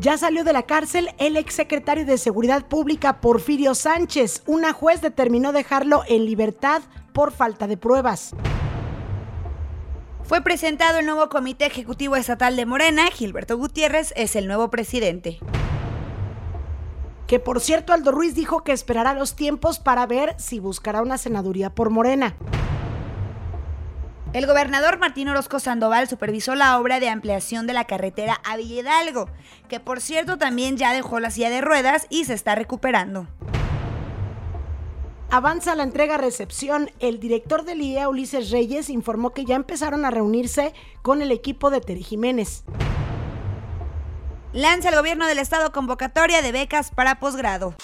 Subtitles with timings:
[0.00, 4.44] Ya salió de la cárcel el exsecretario de Seguridad Pública Porfirio Sánchez.
[4.46, 6.82] Una juez determinó dejarlo en libertad
[7.12, 8.32] por falta de pruebas.
[10.22, 13.10] Fue presentado el nuevo Comité Ejecutivo Estatal de Morena.
[13.10, 15.40] Gilberto Gutiérrez es el nuevo presidente.
[17.26, 21.18] Que por cierto, Aldo Ruiz dijo que esperará los tiempos para ver si buscará una
[21.18, 22.36] senaduría por Morena.
[24.34, 28.80] El gobernador Martín Orozco Sandoval supervisó la obra de ampliación de la carretera a Villa
[28.80, 29.30] Hidalgo,
[29.68, 33.26] que por cierto también ya dejó la silla de ruedas y se está recuperando.
[35.30, 36.90] Avanza la entrega-recepción.
[37.00, 41.70] El director del IEA, Ulises Reyes, informó que ya empezaron a reunirse con el equipo
[41.70, 42.64] de Tere Jiménez.
[44.52, 47.74] Lanza el gobierno del estado convocatoria de becas para posgrado.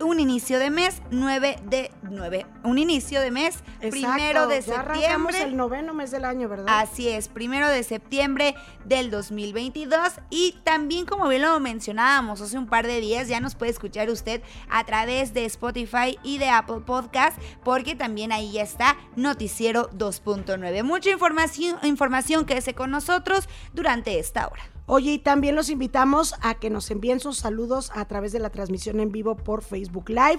[0.00, 2.46] un inicio de mes, 9 de 9.
[2.64, 5.42] Un inicio de mes, primero de ya septiembre.
[5.42, 6.66] el noveno mes del año, ¿verdad?
[6.80, 10.14] Así es, primero de septiembre del 2022.
[10.30, 14.10] Y también, como bien lo mencionábamos hace un par de días, ya nos puede escuchar
[14.10, 19.90] usted a través de Spotify y de Apple Podcast, porque también ahí ya está Noticiero
[19.90, 20.82] 2.9.
[20.82, 24.73] Mucha información, información que con nosotros durante esta hora.
[24.86, 28.50] Oye, y también los invitamos a que nos envíen sus saludos a través de la
[28.50, 30.38] transmisión en vivo por Facebook Live.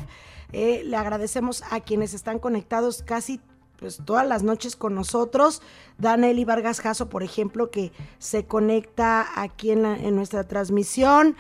[0.51, 3.41] Eh, le agradecemos a quienes están conectados casi
[3.77, 5.61] pues todas las noches con nosotros.
[5.97, 11.35] Daneli Vargas Jasso, por ejemplo, que se conecta aquí en, nuestra transmisión.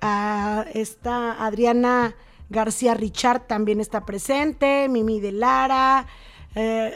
[0.00, 2.16] Está Adriana
[2.50, 4.88] García Richard también está presente.
[4.88, 6.06] Mimi de Lara.
[6.60, 6.92] Eh,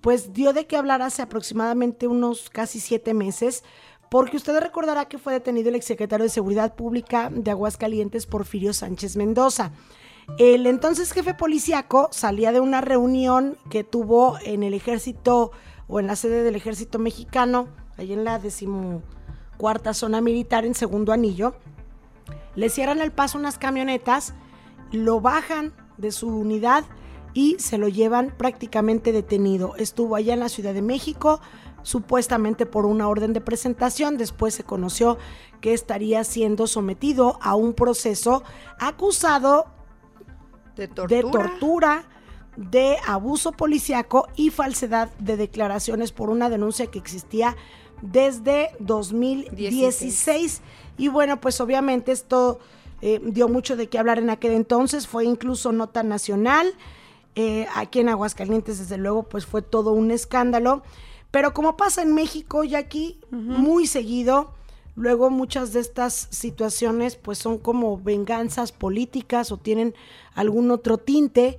[0.00, 3.64] pues dio de qué hablar hace aproximadamente unos casi siete meses,
[4.10, 9.16] porque usted recordará que fue detenido el exsecretario de Seguridad Pública de Aguascalientes, Porfirio Sánchez
[9.16, 9.72] Mendoza.
[10.38, 15.52] El entonces jefe policíaco salía de una reunión que tuvo en el ejército
[15.88, 21.12] o en la sede del ejército mexicano, ahí en la decimocuarta zona militar en segundo
[21.12, 21.54] anillo,
[22.56, 24.34] le cierran el paso unas camionetas,
[24.92, 26.84] lo bajan de su unidad
[27.34, 29.74] y se lo llevan prácticamente detenido.
[29.76, 31.40] Estuvo allá en la Ciudad de México,
[31.82, 34.16] supuestamente por una orden de presentación.
[34.16, 35.18] Después se conoció
[35.60, 38.42] que estaría siendo sometido a un proceso
[38.78, 39.66] acusado
[40.76, 42.04] de tortura
[42.56, 47.56] de abuso policiaco y falsedad de declaraciones por una denuncia que existía
[48.02, 50.62] desde 2016.
[50.96, 52.60] Y bueno, pues obviamente esto
[53.00, 56.74] eh, dio mucho de qué hablar en aquel entonces, fue incluso nota nacional.
[57.34, 60.82] Eh, aquí en Aguascalientes, desde luego, pues fue todo un escándalo.
[61.30, 64.54] Pero como pasa en México, ya aquí, muy seguido,
[64.94, 69.94] luego muchas de estas situaciones pues son como venganzas políticas o tienen
[70.34, 71.58] algún otro tinte.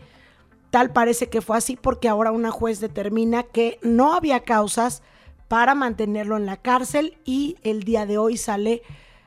[0.69, 5.03] Tal parece que fue así porque ahora una juez determina que no había causas
[5.47, 8.81] para mantenerlo en la cárcel y el día de hoy sale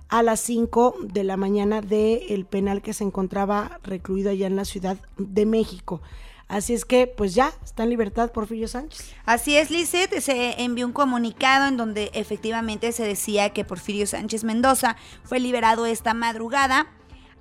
[0.09, 4.65] a las 5 de la mañana del penal que se encontraba recluido allá en la
[4.65, 6.01] Ciudad de México.
[6.49, 9.12] Así es que, pues ya, está en libertad Porfirio Sánchez.
[9.27, 14.45] Así es, Lizeth, se envió un comunicado en donde efectivamente se decía que Porfirio Sánchez
[14.45, 16.87] Mendoza fue liberado esta madrugada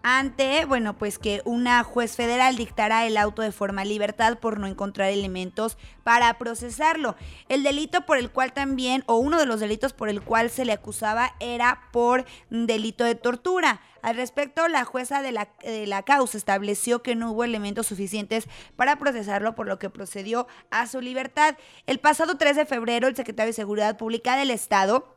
[0.04, 4.68] ante, bueno, pues que una juez federal dictara el auto de forma libertad por no
[4.68, 7.16] encontrar elementos para procesarlo.
[7.50, 10.66] El delito por el cual también, o uno de los delitos por el cual se
[10.66, 13.82] le acusaba era por delito de tortura.
[14.02, 18.48] Al respecto, la jueza de la, de la, causa estableció que no hubo elementos suficientes
[18.76, 21.58] para procesarlo, por lo que procedió a su libertad.
[21.88, 25.17] El pasado 3 de febrero, el secretario de Seguridad Pública del Estado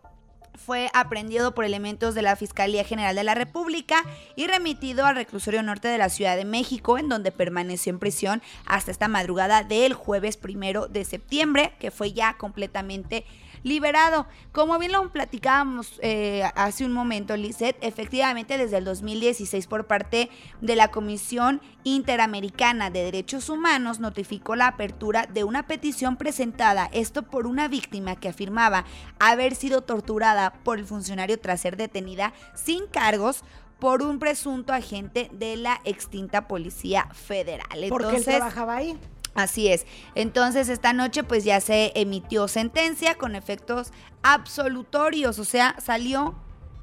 [0.54, 4.04] fue aprendido por elementos de la Fiscalía General de la República
[4.36, 8.42] y remitido al reclusorio norte de la Ciudad de México, en donde permaneció en prisión
[8.66, 13.24] hasta esta madrugada del jueves primero de septiembre, que fue ya completamente
[13.62, 14.26] liberado.
[14.52, 20.30] Como bien lo platicábamos eh, hace un momento, Lizeth, efectivamente desde el 2016 por parte
[20.60, 27.22] de la Comisión Interamericana de Derechos Humanos notificó la apertura de una petición presentada, esto
[27.22, 28.84] por una víctima que afirmaba
[29.18, 33.42] haber sido torturada por el funcionario tras ser detenida sin cargos
[33.78, 37.86] por un presunto agente de la extinta Policía Federal.
[37.88, 38.98] Porque él trabajaba ahí.
[39.34, 39.86] Así es.
[40.14, 43.92] Entonces esta noche pues ya se emitió sentencia con efectos
[44.22, 46.34] absolutorios, o sea, salió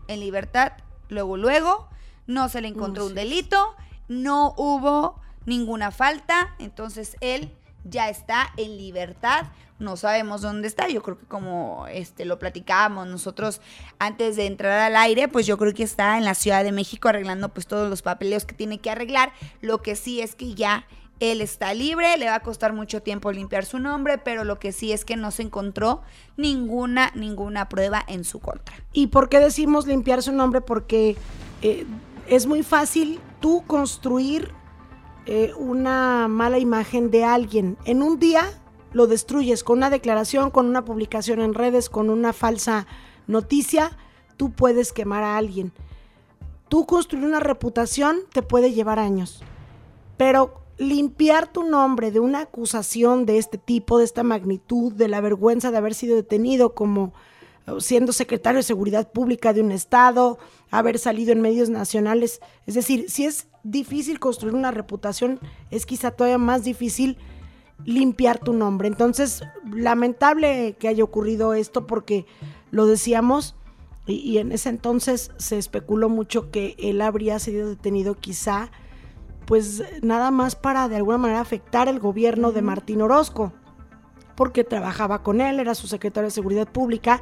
[0.07, 0.73] en libertad
[1.09, 1.89] luego luego,
[2.25, 3.75] no se le encontró un delito,
[4.07, 7.51] no hubo ninguna falta, entonces él
[7.83, 9.45] ya está en libertad.
[9.79, 10.88] No sabemos dónde está.
[10.89, 13.61] Yo creo que como este lo platicábamos nosotros
[14.00, 17.09] antes de entrar al aire, pues yo creo que está en la Ciudad de México
[17.09, 19.31] arreglando pues todos los papeleos que tiene que arreglar.
[19.61, 20.85] Lo que sí es que ya
[21.19, 24.71] él está libre, le va a costar mucho tiempo limpiar su nombre, pero lo que
[24.71, 26.01] sí es que no se encontró
[26.35, 28.75] ninguna, ninguna prueba en su contra.
[28.93, 30.61] ¿Y por qué decimos limpiar su nombre?
[30.61, 31.15] Porque
[31.61, 31.85] eh,
[32.27, 34.51] es muy fácil tú construir
[35.25, 37.77] eh, una mala imagen de alguien.
[37.85, 38.45] En un día
[38.93, 42.87] lo destruyes con una declaración, con una publicación en redes, con una falsa
[43.25, 43.97] noticia,
[44.37, 45.73] tú puedes quemar a alguien.
[46.69, 49.41] Tú construir una reputación te puede llevar años.
[50.17, 55.21] Pero limpiar tu nombre de una acusación de este tipo, de esta magnitud, de la
[55.21, 57.13] vergüenza de haber sido detenido como
[57.68, 60.38] uh, siendo secretario de Seguridad Pública de un Estado,
[60.69, 62.41] haber salido en medios nacionales.
[62.68, 65.39] Es decir, si es difícil construir una reputación,
[65.71, 67.18] es quizá todavía más difícil
[67.83, 68.88] limpiar tu nombre.
[68.88, 72.25] Entonces, lamentable que haya ocurrido esto porque
[72.69, 73.56] lo decíamos
[74.06, 78.71] y, y en ese entonces se especuló mucho que él habría sido detenido quizá
[79.47, 83.53] pues nada más para de alguna manera afectar el gobierno de Martín Orozco,
[84.35, 87.21] porque trabajaba con él, era su secretario de Seguridad Pública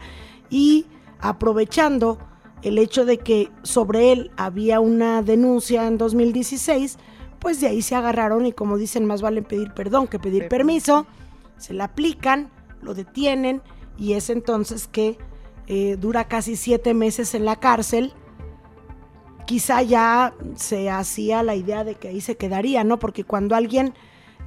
[0.50, 0.88] y
[1.19, 2.18] aprovechando
[2.63, 6.98] el hecho de que sobre él había una denuncia en 2016,
[7.38, 11.06] pues de ahí se agarraron y como dicen, más vale pedir perdón que pedir permiso,
[11.57, 12.50] se la aplican,
[12.81, 13.62] lo detienen
[14.00, 15.19] y es entonces que
[15.68, 18.13] eh, dura casi siete meses en la cárcel
[19.45, 23.00] quizá ya se hacía la idea de que ahí se quedaría, ¿no?
[23.00, 23.94] Porque cuando alguien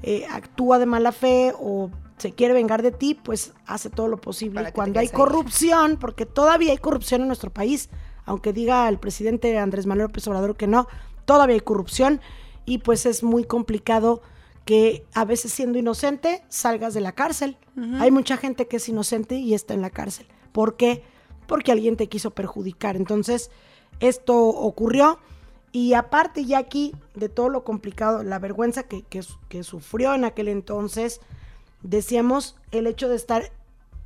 [0.02, 4.20] eh, actúa de mala fe o se quiere vengar de ti, pues hace todo lo
[4.20, 4.72] posible.
[4.72, 7.90] Cuando hay corrupción, porque todavía hay corrupción en nuestro país,
[8.24, 10.88] aunque diga el presidente Andrés Manuel López Obrador que no,
[11.24, 12.20] todavía hay corrupción
[12.66, 14.20] y pues es muy complicado
[14.64, 17.56] que a veces siendo inocente salgas de la cárcel.
[18.00, 20.26] Hay mucha gente que es inocente y está en la cárcel.
[20.52, 21.04] ¿Por qué?
[21.46, 22.96] Porque alguien te quiso perjudicar.
[22.96, 23.50] Entonces,
[24.00, 25.18] esto ocurrió.
[25.70, 30.48] Y aparte ya aquí de todo lo complicado, la vergüenza que, que, sufrió en aquel
[30.48, 31.20] entonces,
[31.82, 33.52] decíamos el hecho de estar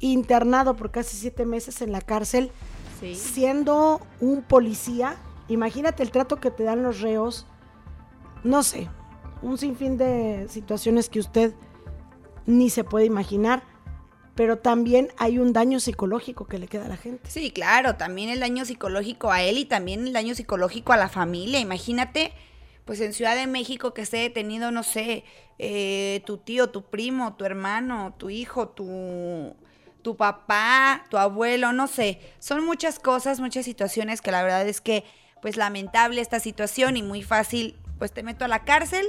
[0.01, 2.51] internado por casi siete meses en la cárcel,
[3.15, 5.17] siendo un policía,
[5.49, 7.47] imagínate el trato que te dan los reos,
[8.43, 8.89] no sé,
[9.41, 11.55] un sinfín de situaciones que usted
[12.47, 13.63] ni se puede imaginar
[14.35, 17.31] pero también hay un daño psicológico que le queda a la gente.
[17.31, 21.09] Sí, claro, también el daño psicológico a él y también el daño psicológico a la
[21.09, 21.61] familia.
[21.61, 22.33] Imagínate,
[22.87, 25.25] pues en Ciudad de México que esté detenido, no sé,
[25.59, 29.55] eh, tu tío, tu primo, tu hermano, tu hijo, tu,
[30.01, 32.19] tu papá, tu abuelo, no sé.
[32.39, 35.05] Son muchas cosas, muchas situaciones que la verdad es que,
[35.43, 39.07] pues lamentable esta situación y muy fácil, pues te meto a la cárcel.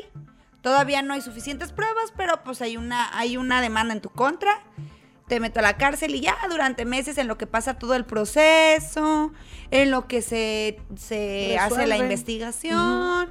[0.61, 4.61] Todavía no hay suficientes pruebas, pero pues hay una, hay una demanda en tu contra
[5.27, 8.05] te meto a la cárcel y ya durante meses en lo que pasa todo el
[8.05, 9.31] proceso,
[9.71, 13.29] en lo que se, se hace la investigación.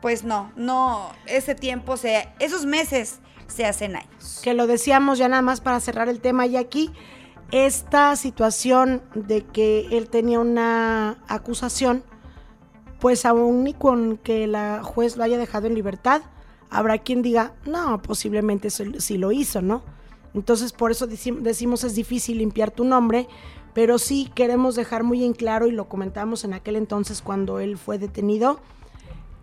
[0.00, 4.40] Pues no, no, ese tiempo, se, esos meses se hacen años.
[4.42, 6.90] Que lo decíamos ya nada más para cerrar el tema y aquí,
[7.52, 12.02] esta situación de que él tenía una acusación,
[12.98, 16.22] pues aún ni con que la juez lo haya dejado en libertad,
[16.70, 19.84] habrá quien diga, no, posiblemente sí lo hizo, ¿no?
[20.34, 23.28] Entonces por eso decimos es difícil limpiar tu nombre,
[23.74, 27.78] pero sí queremos dejar muy en claro, y lo comentamos en aquel entonces cuando él
[27.78, 28.60] fue detenido,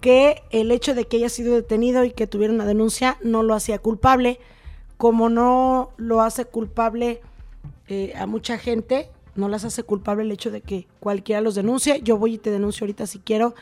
[0.02, 3.54] que el hecho de que haya sido detenido y que tuviera una denuncia no lo
[3.54, 4.40] hacía culpable,
[4.98, 7.22] como no lo hace culpable
[7.88, 12.02] eh, a mucha gente, no las hace culpable el hecho de que cualquiera los denuncie.
[12.02, 13.56] Yo voy y te denuncio ahorita si quiero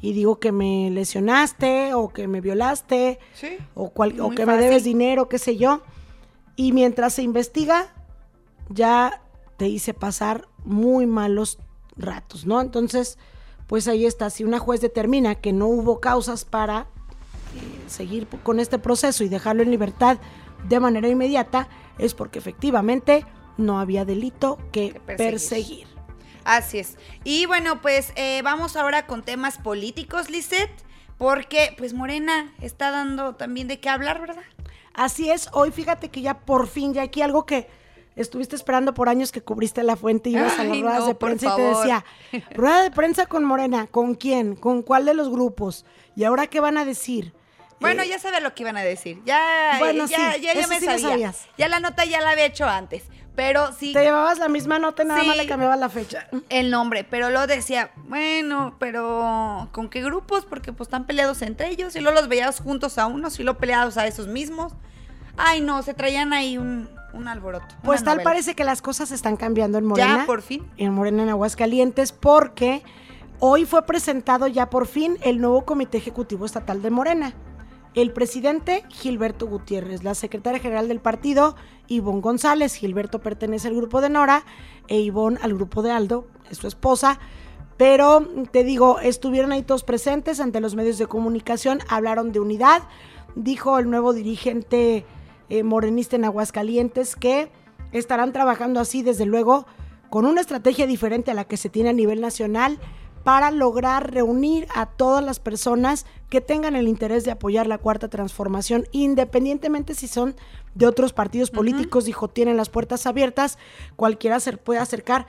[0.00, 3.18] y digo que me lesionaste o que me violaste
[3.74, 5.82] o, o que me debes dinero, qué sé yo.
[6.56, 7.92] Y mientras se investiga,
[8.68, 9.22] ya
[9.56, 11.58] te hice pasar muy malos
[11.96, 12.60] ratos, ¿no?
[12.60, 13.18] Entonces,
[13.66, 14.30] pues ahí está.
[14.30, 19.28] Si una juez determina que no hubo causas para eh, seguir con este proceso y
[19.28, 20.18] dejarlo en libertad
[20.68, 21.68] de manera inmediata,
[21.98, 25.86] es porque efectivamente no había delito que, perseguir.
[26.44, 26.96] Así es.
[27.24, 30.70] Y bueno, pues eh, vamos ahora con temas políticos, Lisette,
[31.16, 34.42] porque pues Morena está dando también de qué hablar, ¿verdad?
[34.94, 35.48] Así es.
[35.52, 37.68] Hoy fíjate que ya por fin, ya aquí algo que
[38.16, 41.52] estuviste esperando por años que cubriste la fuente y ibas a las ruedas de prensa
[41.52, 42.04] y te decía,
[42.54, 44.54] rueda de prensa con Morena, ¿con quién?
[44.54, 45.84] ¿Con cuál de los grupos?
[46.14, 47.32] ¿Y ahora qué van a decir?
[47.80, 49.20] Bueno, eh, ya sabía lo que iban a decir.
[49.24, 51.34] Ya, bueno, ya, ya, ya me sabía.
[51.58, 53.04] Ya la nota ya la había hecho antes.
[53.36, 53.92] Pero sí.
[53.92, 56.28] Te llevabas la misma nota, nada más le cambiabas la fecha.
[56.48, 60.44] El nombre, pero lo decía, bueno, pero ¿con qué grupos?
[60.44, 63.58] Porque pues están peleados entre ellos y luego los veías juntos a unos y luego
[63.58, 64.72] peleados a esos mismos.
[65.36, 67.74] Ay, no, se traían ahí un, un alboroto.
[67.82, 70.18] Pues tal parece que las cosas están cambiando en Morena.
[70.18, 70.64] Ya, por fin.
[70.76, 72.84] En Morena, en Aguascalientes, porque
[73.40, 77.34] hoy fue presentado ya por fin el nuevo Comité Ejecutivo Estatal de Morena.
[77.94, 81.54] El presidente, Gilberto Gutiérrez, la secretaria general del partido,
[81.86, 82.74] Ivonne González.
[82.74, 84.44] Gilberto pertenece al grupo de Nora
[84.88, 87.20] e Ivonne al grupo de Aldo, es su esposa.
[87.76, 92.82] Pero te digo, estuvieron ahí todos presentes ante los medios de comunicación, hablaron de unidad.
[93.36, 95.04] Dijo el nuevo dirigente
[95.48, 97.52] eh, morenista en Aguascalientes, que
[97.92, 99.66] estarán trabajando así, desde luego,
[100.10, 102.80] con una estrategia diferente a la que se tiene a nivel nacional
[103.24, 108.08] para lograr reunir a todas las personas que tengan el interés de apoyar la cuarta
[108.08, 110.34] transformación, independientemente si son
[110.74, 113.56] de otros partidos políticos, dijo, tienen las puertas abiertas,
[113.94, 115.28] cualquiera se puede acercar,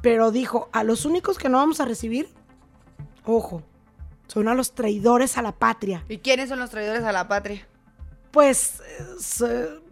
[0.00, 2.28] pero dijo, a los únicos que no vamos a recibir,
[3.24, 3.62] ojo,
[4.28, 6.04] son a los traidores a la patria.
[6.08, 7.66] ¿Y quiénes son los traidores a la patria?
[8.30, 8.82] pues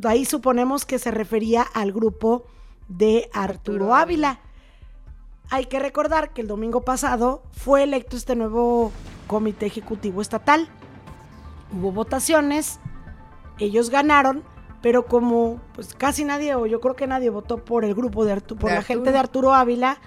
[0.05, 2.45] ahí suponemos que se refería al grupo
[2.89, 4.41] de Arturo Ávila.
[5.53, 8.91] Hay que recordar que el domingo pasado fue electo este nuevo
[9.27, 10.67] comité ejecutivo estatal.
[11.77, 12.81] Hubo votaciones,
[13.59, 14.43] ellos ganaron,
[14.81, 18.33] pero como pues casi nadie o yo creo que nadie votó por el grupo de
[18.33, 19.99] Arturo, por la gente de Arturo Ávila,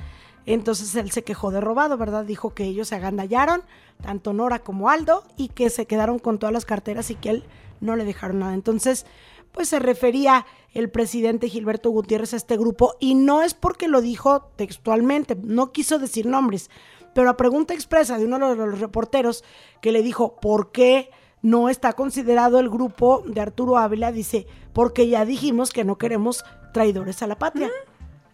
[0.48, 2.25] entonces él se quejó de robado, ¿verdad?
[2.25, 3.62] Dijo que ellos se agandallaron,
[4.02, 7.44] tanto Nora como Aldo, y que se quedaron con todas las carteras y que él
[7.82, 8.56] no le dejaron nada.
[8.56, 9.06] Entonces,
[9.55, 14.01] pues se refería el presidente Gilberto Gutiérrez a este grupo y no es porque lo
[14.01, 16.69] dijo textualmente, no quiso decir nombres,
[17.13, 19.45] pero a pregunta expresa de uno de los reporteros
[19.81, 21.09] que le dijo, ¿por qué
[21.41, 24.12] no está considerado el grupo de Arturo Ávila?
[24.12, 26.43] Dice, porque ya dijimos que no queremos
[26.74, 27.71] traidores a la patria.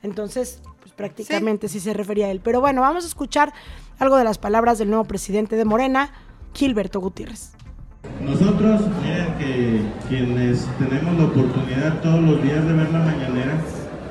[0.01, 1.79] Entonces, pues prácticamente sí.
[1.79, 2.41] sí se refería a él.
[2.43, 3.53] Pero bueno, vamos a escuchar
[3.99, 6.11] algo de las palabras del nuevo presidente de Morena,
[6.55, 7.51] Gilberto Gutiérrez.
[8.22, 13.62] Nosotros, miren que quienes tenemos la oportunidad todos los días de ver la mañanera,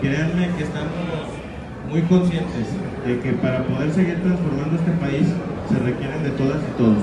[0.01, 0.91] créanme que estamos
[1.89, 2.67] muy conscientes
[3.07, 5.27] de que para poder seguir transformando este país
[5.69, 6.99] se requieren de todas y todos.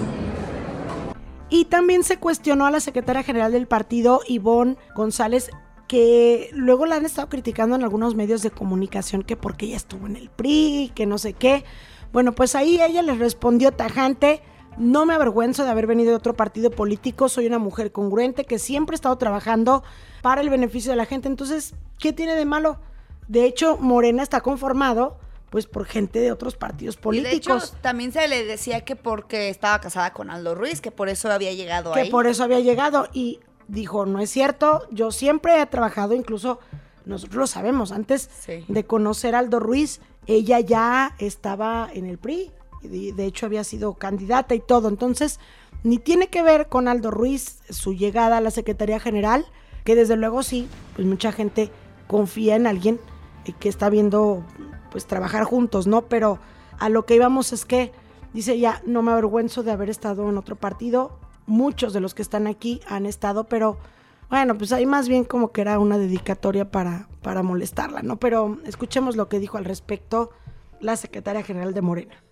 [1.50, 5.50] Y también se cuestionó a la secretaria general del partido, Ivonne González,
[5.88, 10.08] que luego la han estado criticando en algunos medios de comunicación que porque ella estuvo
[10.08, 11.64] en el PRI, que no sé qué.
[12.12, 14.42] Bueno, pues ahí ella les respondió tajante,
[14.78, 18.60] no me avergüenzo de haber venido de otro partido político, soy una mujer congruente que
[18.60, 19.84] siempre he estado trabajando
[20.22, 21.28] para el beneficio de la gente.
[21.28, 22.80] Entonces, ¿qué tiene de malo?
[23.28, 25.18] De hecho, Morena está conformado
[25.50, 27.34] pues por gente de otros partidos políticos.
[27.34, 30.92] Y de hecho, también se le decía que porque estaba casada con Aldo Ruiz, que
[30.92, 32.04] por eso había llegado ahí.
[32.04, 36.60] Que por eso había llegado y dijo, no es cierto, yo siempre he trabajado, incluso
[37.06, 38.30] nosotros lo sabemos, antes
[38.68, 43.94] de conocer a Aldo Ruiz, ella ya estaba en el PRI, de hecho había sido
[43.94, 44.88] candidata y todo.
[44.88, 45.40] Entonces,
[45.84, 49.46] ni tiene que ver con Aldo Ruiz, su llegada a la Secretaría General,
[49.84, 51.72] que desde luego sí, pues mucha gente
[52.08, 53.00] confía en alguien
[53.46, 54.44] eh, que está viendo
[54.92, 56.04] pues trabajar juntos, ¿no?
[56.04, 56.40] Pero
[56.80, 57.92] a lo que íbamos es que
[58.34, 61.20] dice ya, no me avergüenzo de haber estado en otro partido.
[61.46, 63.78] Muchos de los que están aquí han estado, pero
[64.30, 68.18] bueno, pues ahí más bien como que era una dedicatoria para, para molestarla, ¿no?
[68.18, 70.32] Pero escuchemos lo que dijo al respecto
[70.82, 72.27] la secretaria general de Morena.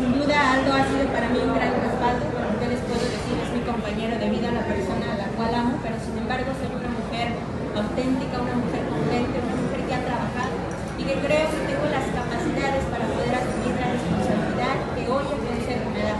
[0.00, 3.52] Sin duda Aldo ha sido para mí un gran respaldo, porque les puedo decir es
[3.52, 6.88] mi compañero de vida, la persona a la cual amo, pero sin embargo soy una
[6.88, 7.36] mujer
[7.76, 10.56] auténtica, una mujer competente, una mujer que ha trabajado
[10.96, 15.40] y que creo que tengo las capacidades para poder asumir la responsabilidad que hoy el
[15.44, 16.16] Consejo me da.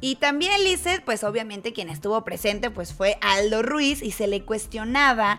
[0.00, 4.42] Y también Lizeth, pues obviamente quien estuvo presente pues fue Aldo Ruiz y se le
[4.42, 5.38] cuestionaba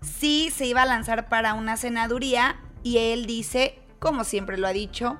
[0.00, 4.72] si se iba a lanzar para una senaduría y él dice, como siempre lo ha
[4.72, 5.18] dicho,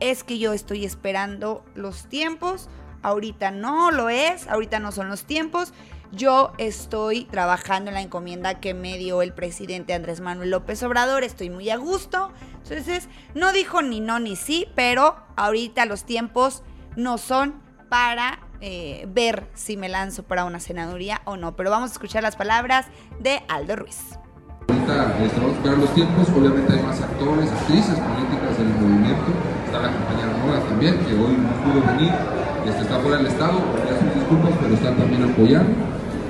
[0.00, 2.68] es que yo estoy esperando los tiempos,
[3.02, 5.72] ahorita no lo es, ahorita no son los tiempos,
[6.12, 11.24] yo estoy trabajando en la encomienda que me dio el presidente Andrés Manuel López Obrador,
[11.24, 16.62] estoy muy a gusto, entonces no dijo ni no ni sí, pero ahorita los tiempos
[16.96, 17.54] no son
[17.88, 22.22] para eh, ver si me lanzo para una senaduría o no, pero vamos a escuchar
[22.22, 22.86] las palabras
[23.20, 24.18] de Aldo Ruiz.
[24.68, 29.80] Ahorita estamos a esperar los tiempos, obviamente hay más actores, actrices políticas del movimiento, está
[29.82, 32.12] la compañera Nora también, que hoy no pudo venir,
[32.66, 35.74] este, está fuera del Estado, ya sus disculpas, pero están también apoyando.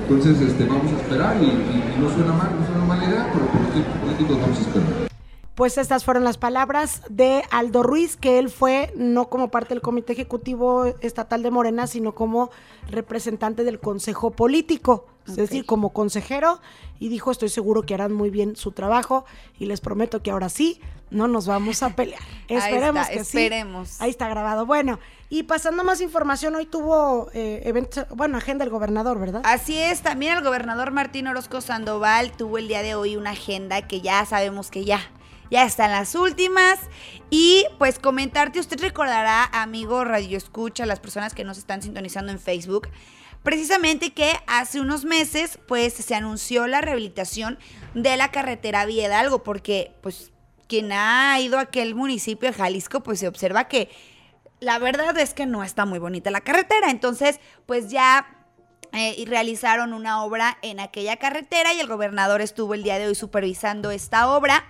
[0.03, 3.61] Entonces este, vamos a esperar y, no suena mal, no suena mala idea, pero por
[3.61, 3.69] los
[4.01, 5.16] políticos vamos a esperar.
[5.57, 9.81] Pues estas fueron las palabras de Aldo Ruiz, que él fue no como parte del
[9.81, 12.51] Comité Ejecutivo Estatal de Morena, sino como
[12.91, 16.61] representante del Consejo Político, es decir, como consejero,
[16.99, 19.25] y dijo, estoy seguro que harán muy bien su trabajo,
[19.57, 22.21] y les prometo que ahora sí, no nos vamos a pelear.
[22.47, 23.89] Esperemos está, que esperemos.
[23.89, 23.97] sí.
[23.99, 24.67] Ahí está grabado.
[24.67, 29.41] Bueno, y pasando más información, hoy tuvo eh, evento, bueno, agenda el gobernador, ¿verdad?
[29.43, 33.87] Así es, también el gobernador Martín Orozco Sandoval tuvo el día de hoy una agenda
[33.87, 35.01] que ya sabemos que ya,
[35.51, 36.79] ya están las últimas.
[37.29, 42.39] Y pues comentarte, usted recordará, amigo Radio Escucha, las personas que nos están sintonizando en
[42.39, 42.89] Facebook,
[43.43, 47.57] precisamente que hace unos meses pues se anunció la rehabilitación
[47.93, 50.31] de la carretera Vía Hidalgo, porque pues
[50.67, 53.89] quien ha ido a aquel municipio de Jalisco pues se observa que
[54.59, 58.37] la verdad es que no está muy bonita la carretera, entonces pues ya
[58.93, 63.15] eh, realizaron una obra en aquella carretera y el gobernador estuvo el día de hoy
[63.15, 64.65] supervisando esta obra,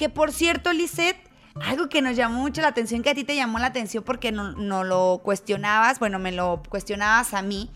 [0.00, 1.18] que por cierto, Lisette,
[1.62, 4.32] algo que nos llamó mucho la atención, que a ti te llamó la atención porque
[4.32, 7.70] no, no lo cuestionabas, bueno, me lo cuestionabas a mí,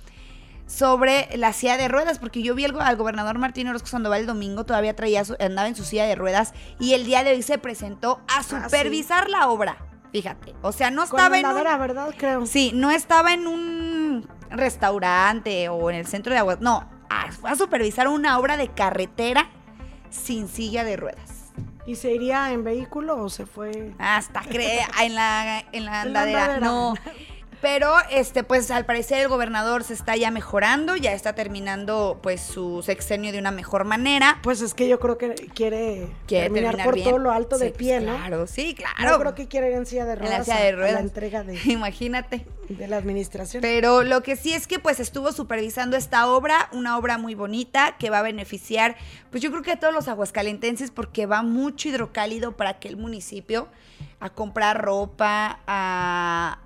[0.67, 4.27] sobre la silla de ruedas, porque yo vi algo al gobernador Martín Orozco Sandoval el
[4.27, 7.43] domingo, todavía traía su- andaba en su silla de ruedas y el día de hoy
[7.43, 8.57] se presentó a sí.
[8.57, 9.77] supervisar la obra.
[10.11, 12.15] Fíjate, o sea, no estaba en un- ¿verdad?
[12.17, 12.47] Creo.
[12.47, 16.57] Sí, no estaba en un restaurante o en el centro de agua.
[16.59, 19.51] No, a- fue a supervisar una obra de carretera
[20.09, 21.34] sin silla de ruedas.
[21.87, 23.93] ¿Y se iría en vehículo o se fue?
[23.99, 26.45] Hasta cree en la, en la En andadera.
[26.45, 26.67] andadera.
[26.67, 26.95] No.
[27.61, 32.43] Pero este, pues al parecer el gobernador se está ya mejorando, ya está terminando pues
[32.43, 34.39] su sexenio de una mejor manera.
[34.43, 37.09] Pues es que yo creo que quiere, Quiere terminar, terminar por bien.
[37.09, 38.17] todo lo alto de Sí, pie, ¿no?
[38.17, 39.19] Claro, sí, Yo claro.
[39.19, 40.93] creo que quiere ir en silla de en ruedas, la silla a- de a ruedas.
[40.95, 42.47] la entrega de, Imagínate.
[42.69, 43.61] De la administración.
[43.61, 47.97] Pero lo que sí es que pues estuvo supervisando esta obra, una obra muy bonita
[47.99, 48.97] que va a beneficiar,
[49.31, 53.69] pues yo creo que a todos los aguascalentenses porque va mucho hidrocálido para aquel municipio
[54.21, 56.59] a comprar ropa, a,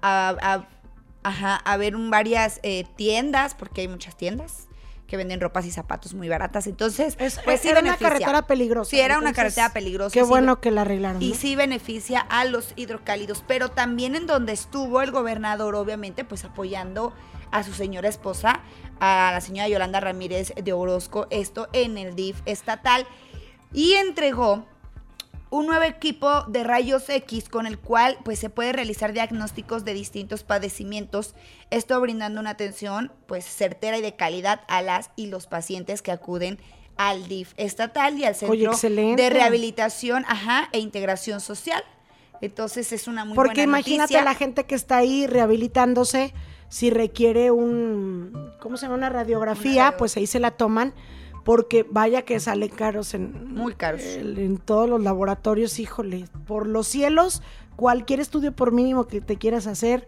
[1.23, 4.68] a, ver varias eh, tiendas, porque hay muchas tiendas
[5.09, 6.67] que venden ropas y zapatos muy baratas.
[6.69, 8.91] Entonces, Es- pues sí era una carretera peligrosa.
[8.91, 10.13] Sí, era una carretera peligrosa.
[10.15, 11.21] Qué sí bueno que la arreglaron.
[11.23, 11.35] y ¿no?
[11.35, 17.13] sí beneficia a los hidrocálidos, pero también en donde estuvo el gobernador, obviamente, pues apoyando
[17.51, 18.61] a su señora esposa,
[19.01, 23.07] a la señora Yolanda Ramírez de Orozco, esto en el DIF estatal,
[23.73, 24.67] y entregó
[25.51, 29.95] un nuevo equipo de rayos X con el cual pues se puede realizar diagnósticos de
[29.95, 31.35] distintos padecimientos,
[31.71, 36.13] esto brindando una atención pues certera y de calidad a las y los pacientes que
[36.13, 36.59] acuden
[36.97, 38.73] al DIF estatal y al Centro
[39.17, 41.83] de Rehabilitación ajá, e Integración Social.
[42.41, 44.21] Entonces es una muy Porque buena imagínate noticia.
[44.21, 46.33] a la gente que está ahí rehabilitándose,
[46.69, 48.97] si requiere un, ¿cómo se llama?
[48.97, 50.93] Una radiografía, Una radio- pues ahí se la toman,
[51.49, 54.03] porque vaya que salen caros en, Muy caros.
[54.03, 57.41] el- en todos los laboratorios, híjole, por los cielos,
[57.75, 60.07] cualquier estudio por mínimo que te quieras hacer,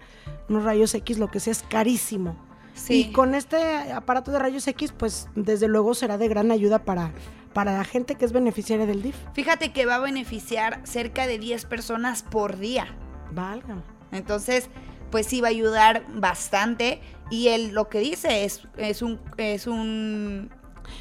[0.50, 2.37] unos rayos X, lo que sea, es carísimo.
[2.74, 3.07] Sí.
[3.09, 3.57] Y con este
[3.90, 7.11] aparato de rayos X, pues desde luego será de gran ayuda para,
[7.55, 9.16] para la gente que es beneficiaria del DIF.
[9.33, 12.87] Fíjate que va a beneficiar cerca de 10 personas por día.
[13.33, 13.83] Valga.
[14.12, 14.68] Entonces,
[15.11, 17.00] pues sí va a ayudar bastante.
[17.31, 20.50] Y él lo que dice es, es un, es un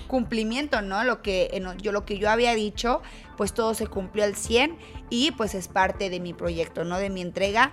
[0.08, 1.04] cumplimiento, ¿no?
[1.04, 3.02] Lo que yo lo que yo había dicho,
[3.38, 4.78] pues todo se cumplió al 100
[5.10, 6.98] y pues es parte de mi proyecto, ¿no?
[6.98, 7.72] De mi entrega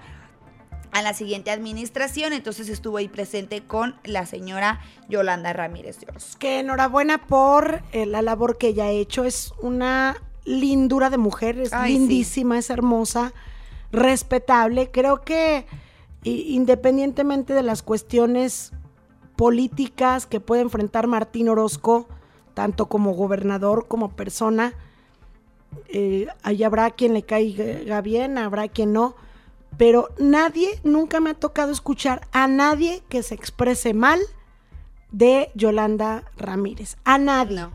[0.93, 2.33] a la siguiente administración.
[2.33, 6.39] Entonces estuvo ahí presente con la señora Yolanda Ramírez de Orozco.
[6.39, 9.25] Que enhorabuena por eh, la labor que ella ha hecho.
[9.25, 11.99] Es una lindura de mujer, es Ay, sí.
[11.99, 13.33] lindísima, es hermosa,
[13.93, 14.91] respetable.
[14.91, 15.67] Creo que
[16.25, 18.73] independientemente de las cuestiones
[19.37, 22.07] políticas que puede enfrentar Martín Orozco,
[22.55, 24.75] tanto como gobernador como persona,
[25.89, 29.15] eh, ahí habrá quien le caiga bien, habrá quien no,
[29.77, 34.21] pero nadie, nunca me ha tocado escuchar a nadie que se exprese mal
[35.13, 36.97] de Yolanda Ramírez.
[37.05, 37.57] A nadie.
[37.57, 37.73] No.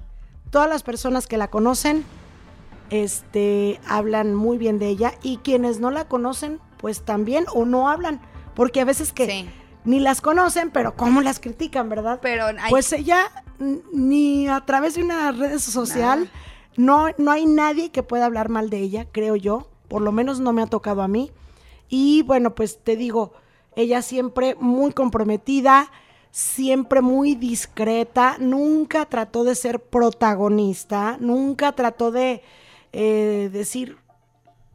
[0.50, 2.04] Todas las personas que la conocen,
[2.89, 7.88] este, hablan muy bien de ella y quienes no la conocen, pues también o no
[7.88, 8.19] hablan,
[8.56, 9.50] porque a veces que Sí.
[9.86, 12.20] Ni las conocen, pero cómo las critican, ¿verdad?
[12.22, 13.32] Pero hay- Pues ella
[13.94, 16.30] ni a través de una red social
[16.78, 20.39] no, no hay nadie que pueda hablar mal de ella, creo yo, por lo menos
[20.39, 21.32] no me ha tocado a mí.
[21.89, 23.34] Y bueno, pues te digo,
[23.76, 25.91] ella siempre muy comprometida,
[26.32, 32.41] siempre muy discreta, nunca trató de ser protagonista, nunca trató de
[32.94, 33.98] eh, decir,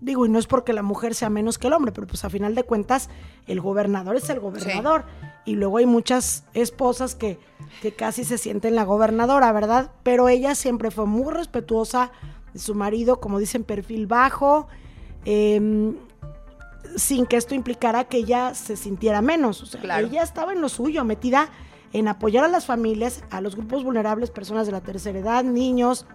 [0.00, 2.30] digo, y no es porque la mujer sea menos que el hombre, pero pues a
[2.30, 3.08] final de cuentas
[3.46, 5.04] el gobernador es el gobernador.
[5.44, 7.38] Y luego hay muchas esposas que,
[7.82, 9.92] que casi se sienten la gobernadora, ¿verdad?
[10.02, 12.10] Pero ella siempre fue muy respetuosa
[12.52, 14.66] de su marido, como dicen, perfil bajo,
[15.24, 15.94] em,
[16.96, 19.62] sin que esto implicara que ella se sintiera menos.
[19.62, 20.06] O sea, Claro.
[20.06, 21.48] ella estaba en lo suyo, metida
[21.92, 26.06] en apoyar a las familias, a los grupos vulnerables, personas de la tercera edad, niños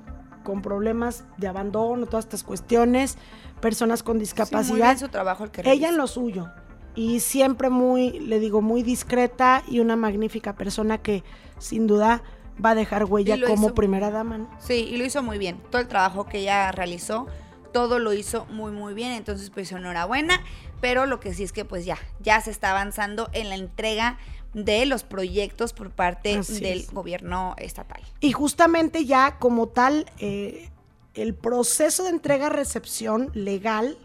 [0.44, 3.18] con problemas de abandono, todas estas cuestiones,
[3.60, 4.86] personas con Sí, muy discapacidad.
[4.88, 6.50] bien su trabajo el que Ella en lo suyo.
[6.94, 11.24] Y siempre muy, le digo, muy discreta y una magnífica persona que
[11.58, 12.22] sin duda
[12.64, 13.76] va a dejar huella como hizo.
[13.76, 14.40] primera dama.
[14.40, 14.50] ¿no?
[14.60, 15.62] Sí, y lo hizo muy bien.
[15.70, 17.28] Todo el trabajo que ella realizó,
[17.72, 19.14] todo lo hizo muy, muy bien.
[19.14, 20.42] Entonces, pues enhorabuena.
[20.82, 24.18] Pero lo que sí es que, pues ya, ya se está avanzando en la entrega
[24.54, 26.92] de los proyectos por parte Así del es.
[26.92, 28.02] gobierno estatal.
[28.20, 30.70] Y justamente ya como tal, eh,
[31.14, 33.98] el proceso de entrega-recepción legal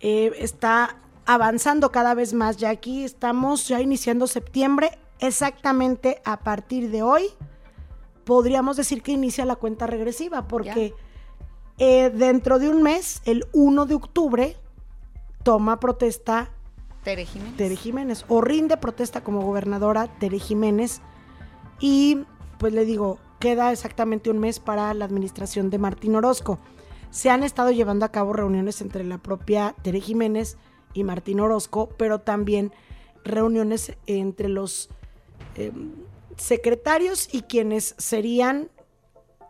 [0.00, 0.96] eh, está
[1.26, 2.56] avanzando cada vez más.
[2.58, 7.28] Ya aquí estamos ya iniciando septiembre, exactamente a partir de hoy,
[8.24, 10.94] podríamos decir que inicia la cuenta regresiva, porque
[11.78, 14.56] eh, dentro de un mes, el 1 de octubre,
[15.42, 16.50] toma protesta
[17.04, 17.56] Tere Jiménez.
[17.56, 21.00] Tere Jiménez, o rinde protesta como gobernadora Tere Jiménez.
[21.78, 22.24] Y
[22.58, 26.58] pues le digo, queda exactamente un mes para la administración de Martín Orozco.
[27.10, 30.56] Se han estado llevando a cabo reuniones entre la propia Tere Jiménez
[30.94, 32.72] y Martín Orozco, pero también
[33.22, 34.88] reuniones entre los
[35.56, 35.72] eh,
[36.36, 38.70] secretarios y quienes serían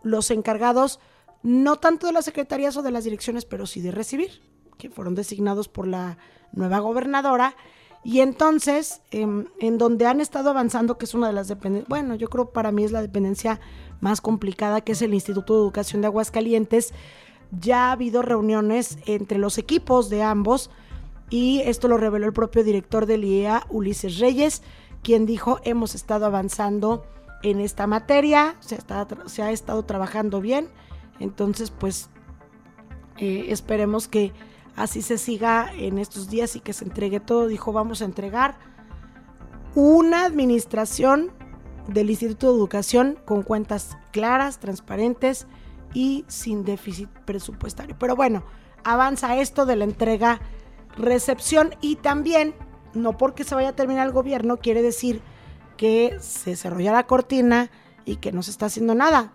[0.03, 1.01] los encargados,
[1.43, 4.43] no tanto de las secretarías o de las direcciones, pero sí de recibir,
[4.89, 6.19] que fueron designados por la
[6.53, 7.57] nueva gobernadora.
[8.03, 12.15] Y entonces, em, en donde han estado avanzando, que es una de las dependencias, bueno,
[12.17, 13.61] yo creo para mí es la dependencia
[14.03, 16.93] más complicada, que es el Instituto de Educación de Aguascalientes,
[17.51, 20.71] ya ha habido reuniones entre los equipos de ambos
[21.31, 24.63] y esto lo reveló el propio director del IEA, Ulises Reyes,
[25.03, 27.07] quien dijo, hemos estado avanzando
[27.43, 30.69] en esta materia, se, está se ha estado trabajando bien,
[31.21, 32.11] entonces pues
[33.17, 34.33] eh, esperemos que
[34.77, 37.47] así se siga en estos días y que se entregue todo.
[37.47, 38.57] Dijo, vamos a entregar
[39.75, 41.31] una administración
[41.89, 45.47] del Instituto de Educación con cuentas claras, transparentes
[45.93, 47.97] y sin déficit presupuestario.
[47.99, 48.45] Pero bueno,
[48.85, 50.41] avanza esto de la entrega
[50.97, 52.55] recepción y también,
[52.95, 55.23] no porque se vaya a terminar el gobierno, quiere decir
[55.77, 57.71] que se ya la cortina
[58.05, 59.33] y que no se está haciendo nada.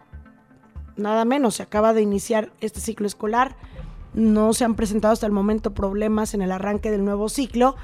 [0.95, 3.55] Nada menos, se acaba de iniciar este ciclo escolar,
[4.13, 7.75] no se han presentado hasta el momento problemas en el arranque del nuevo ciclo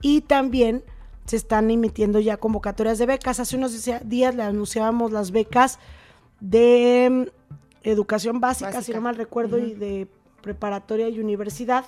[0.00, 0.82] y también
[1.26, 3.40] se están emitiendo ya convocatorias de becas.
[3.40, 5.78] Hace unos días le anunciábamos las becas
[6.40, 10.08] de mm, educación básica, si no mal recuerdo, y de
[10.42, 11.84] preparatoria y universidad,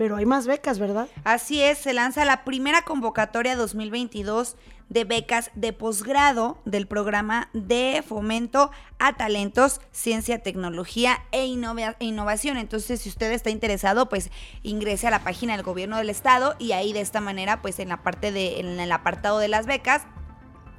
[0.00, 1.08] pero hay más becas, ¿verdad?
[1.24, 4.56] Así es, se lanza la primera convocatoria 2022
[4.88, 12.56] de becas de posgrado del programa de fomento a talentos, ciencia, tecnología e, e innovación.
[12.56, 14.30] Entonces, si usted está interesado, pues
[14.62, 17.90] ingrese a la página del gobierno del estado y ahí de esta manera, pues en
[17.90, 20.04] la parte de, en el apartado de las becas,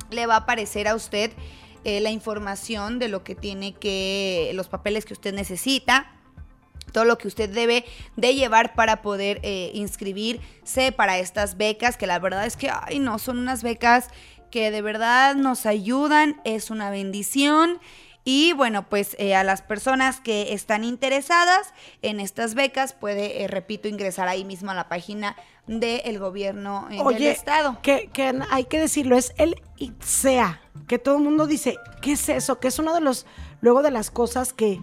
[0.10, 1.32] le va a aparecer a usted
[1.84, 6.12] eh, la información de lo que tiene que, los papeles que usted necesita,
[6.92, 7.86] todo lo que usted debe
[8.18, 13.00] de llevar para poder eh, inscribirse para estas becas, que la verdad es que, ay,
[13.00, 14.10] no, son unas becas
[14.52, 17.80] que de verdad nos ayudan, es una bendición.
[18.24, 23.48] Y bueno, pues eh, a las personas que están interesadas en estas becas, puede, eh,
[23.48, 27.80] repito, ingresar ahí mismo a la página del gobierno eh, del estado.
[27.82, 32.30] Que, que hay que decirlo, es el ITSEA, que todo el mundo dice, ¿qué es
[32.30, 32.60] eso?
[32.60, 33.26] Que es uno de los,
[33.62, 34.80] luego de las cosas que,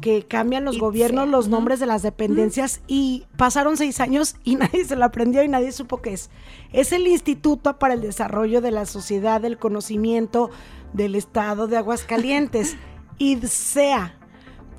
[0.00, 4.84] que cambian los gobiernos, los nombres de las dependencias, y pasaron seis años y nadie
[4.84, 6.30] se lo aprendió y nadie supo qué es.
[6.72, 10.50] Es el Instituto para el Desarrollo de la Sociedad del Conocimiento
[10.92, 12.76] del Estado de Aguascalientes,
[13.18, 14.19] IDSEA.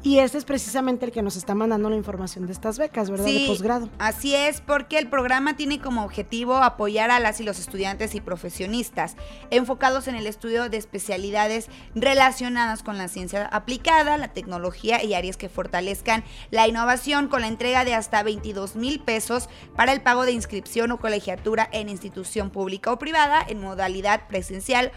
[0.04, 3.26] Y este es precisamente el que nos está mandando la información de estas becas, ¿verdad?
[3.26, 3.90] de posgrado.
[4.00, 8.22] Así es, porque el programa tiene como objetivo apoyar a las y los estudiantes y
[8.22, 9.16] profesionistas
[9.52, 15.38] enfocados en el estudio de especialidades relacionadas con la ciencia aplicada, la tecnología y áreas
[15.38, 20.26] que fortalezcan la innovación con la entrega de hasta 22 mil pesos para el pago
[20.26, 24.92] de inscripción o colegiatura en institución pública o privada en modalidad presencial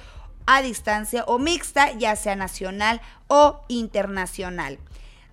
[0.47, 4.79] a distancia o mixta, ya sea nacional o internacional.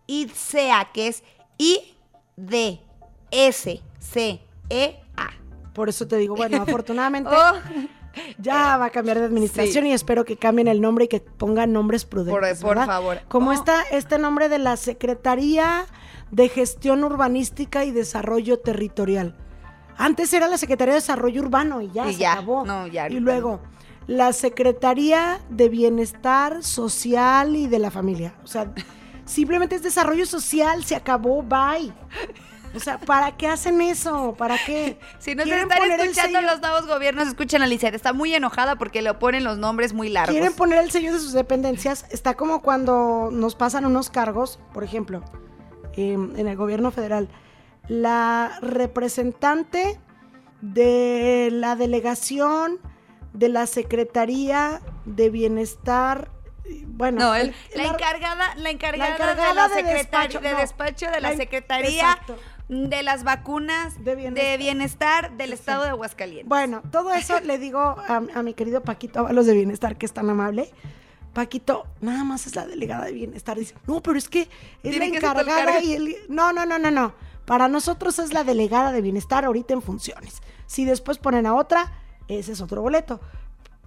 [0.07, 1.23] IDSEA, que es
[1.57, 2.87] I-D-S-C-E-A.
[5.73, 7.53] Por eso te digo, bueno, afortunadamente oh.
[8.37, 11.73] ya va a cambiar de administración y espero que cambien el nombre y que pongan
[11.73, 12.61] nombres prudentes.
[12.61, 13.19] Por, favor.
[13.27, 13.53] Como oh.
[13.53, 15.85] está este nombre de la Secretaría
[16.31, 19.35] de Gestión Urbanística y Desarrollo Territorial.
[19.97, 22.65] Antes era la Secretaría de Desarrollo Urbano y ya se acabó.
[23.09, 23.61] y luego
[24.05, 28.35] la Secretaría de Bienestar Social y de la Familia.
[28.43, 28.71] O sea,
[29.27, 31.93] Simplemente es desarrollo social, se acabó, bye.
[32.73, 34.35] O sea, ¿para qué hacen eso?
[34.37, 34.99] ¿Para qué?
[35.19, 37.93] Si no te están escuchando los nuevos gobiernos, escuchan a Lizeth.
[37.93, 40.31] Está muy enojada porque le ponen los nombres muy largos.
[40.31, 42.05] Quieren poner el sello de sus dependencias.
[42.09, 45.23] Está como cuando nos pasan unos cargos, por ejemplo,
[45.93, 47.27] em, en el gobierno federal.
[47.87, 49.99] La representante
[50.61, 52.79] de la delegación
[53.33, 56.31] de la Secretaría de Bienestar
[56.85, 62.17] bueno, la, encargada, la, encargada, de la de despacho, de, despacho de la, Secretaría
[62.67, 66.49] de las vacunas de bienestar, del estado de Aguascalientes.
[66.49, 70.29] Bueno, todo eso le digo a, mi querido Paquito los de Bienestar, que es tan
[70.29, 70.71] amable.
[71.37, 73.59] Paquito, nada más es la delegada de bienestar.
[73.59, 74.49] Dice, no, pero es que
[74.81, 76.15] es la encargada y el...
[76.29, 77.13] No, no, no, no, no.
[77.45, 80.41] Para nosotros es la delegada de bienestar ahorita en funciones.
[80.65, 81.93] Si después ponen a otra,
[82.27, 83.21] ese es otro boleto.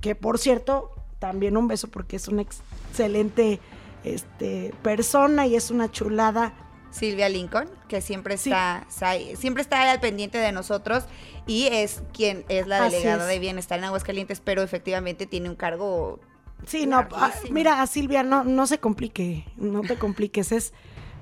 [0.01, 3.59] Que por cierto, también un beso porque es una excelente
[4.05, 6.55] este, persona y es una chulada.
[6.93, 8.87] Silvia Lincoln, que siempre está,
[9.35, 11.03] siempre está al pendiente de nosotros
[11.49, 16.21] y es quien es la delegada de bienestar en Aguascalientes, pero efectivamente tiene un cargo.
[16.67, 20.73] Sí, no, ah, mira, a Silvia, no, no se complique, no te compliques, es,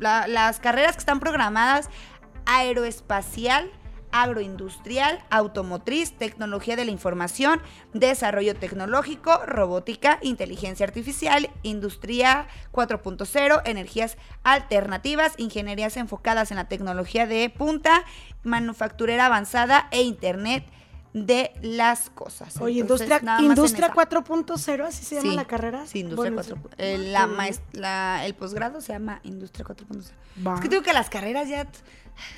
[0.00, 1.88] las carreras que están programadas
[2.46, 3.70] aeroespacial,
[4.12, 7.60] agroindustrial, automotriz, tecnología de la información,
[7.92, 17.50] desarrollo tecnológico, robótica, inteligencia artificial, industria 4.0, energías alternativas, ingenierías enfocadas en la tecnología de
[17.50, 18.04] punta,
[18.42, 20.64] manufacturera avanzada e internet
[21.12, 22.60] de las cosas.
[22.60, 25.86] Oye, industria, industria 4.0, así se llama la carrera.
[25.86, 26.58] Sí, industria 4.0.
[26.78, 27.14] El,
[28.24, 30.54] el posgrado se llama industria 4.0.
[30.54, 31.66] Es que digo que las carreras ya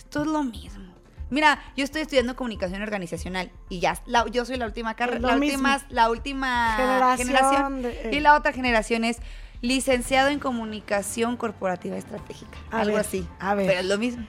[0.08, 0.99] todo es lo mismo.
[1.30, 5.80] Mira, yo estoy estudiando comunicación organizacional y ya, yo soy la última carrera, la última,
[5.88, 9.18] la última generación, y la otra generación es
[9.62, 13.26] licenciado en comunicación corporativa estratégica, algo así.
[13.38, 13.66] A ver.
[13.66, 14.26] Pero es lo mismo.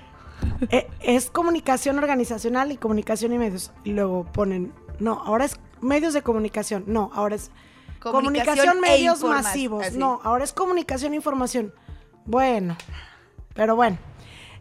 [0.70, 3.72] Eh, es comunicación organizacional y comunicación y medios.
[3.84, 6.84] Y luego ponen, no, ahora es medios de comunicación.
[6.88, 7.52] No, ahora es
[8.00, 9.94] comunicación, e medios masivos.
[9.94, 11.74] No, ahora es comunicación e información.
[12.26, 12.78] Bueno,
[13.54, 13.98] pero bueno.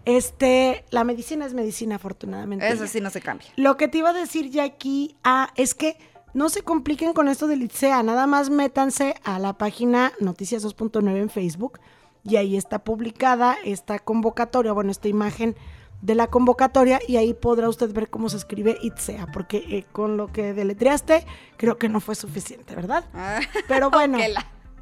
[0.04, 2.68] Este, la medicina es medicina, afortunadamente.
[2.68, 3.48] Eso sí no se cambia.
[3.56, 5.96] Lo que te iba a decir ya aquí, ah, es que
[6.32, 11.16] no se compliquen con esto del ITSEA, nada más métanse a la página Noticias 2.9
[11.16, 11.80] en Facebook
[12.22, 15.56] y ahí está publicada esta convocatoria, bueno, esta imagen
[16.02, 20.16] de la convocatoria y ahí podrá usted ver cómo se escribe ITSEA, porque eh, con
[20.16, 23.04] lo que deletreaste creo que no fue suficiente, ¿verdad?
[23.12, 24.18] Ah, Pero bueno,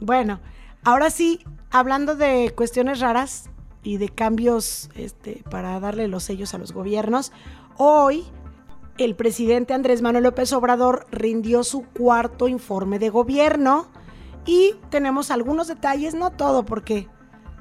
[0.01, 0.41] bueno,
[0.85, 3.51] ahora sí, hablando de cuestiones raras
[3.83, 7.33] y de cambios este, para darle los sellos a los gobiernos,
[7.77, 8.25] hoy
[8.99, 13.89] el presidente Andrés Manuel López Obrador rindió su cuarto informe de gobierno
[14.45, 17.09] y tenemos algunos detalles, no todo, porque,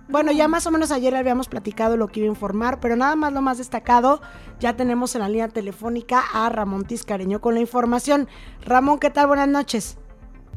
[0.10, 3.16] bueno, ya más o menos ayer habíamos platicado lo que iba a informar, pero nada
[3.16, 4.22] más lo más destacado,
[4.60, 8.28] ya tenemos en la línea telefónica a Ramón Tiscareño con la información.
[8.66, 9.28] Ramón, ¿qué tal?
[9.28, 9.98] Buenas noches.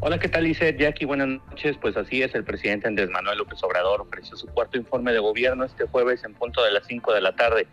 [0.03, 0.79] Hola, ¿qué tal, Lizeth?
[0.79, 1.77] Jackie, buenas noches.
[1.79, 5.63] Pues así es, el presidente Andrés Manuel López Obrador ofreció su cuarto informe de gobierno
[5.63, 7.67] este jueves en punto de las 5 de la tarde.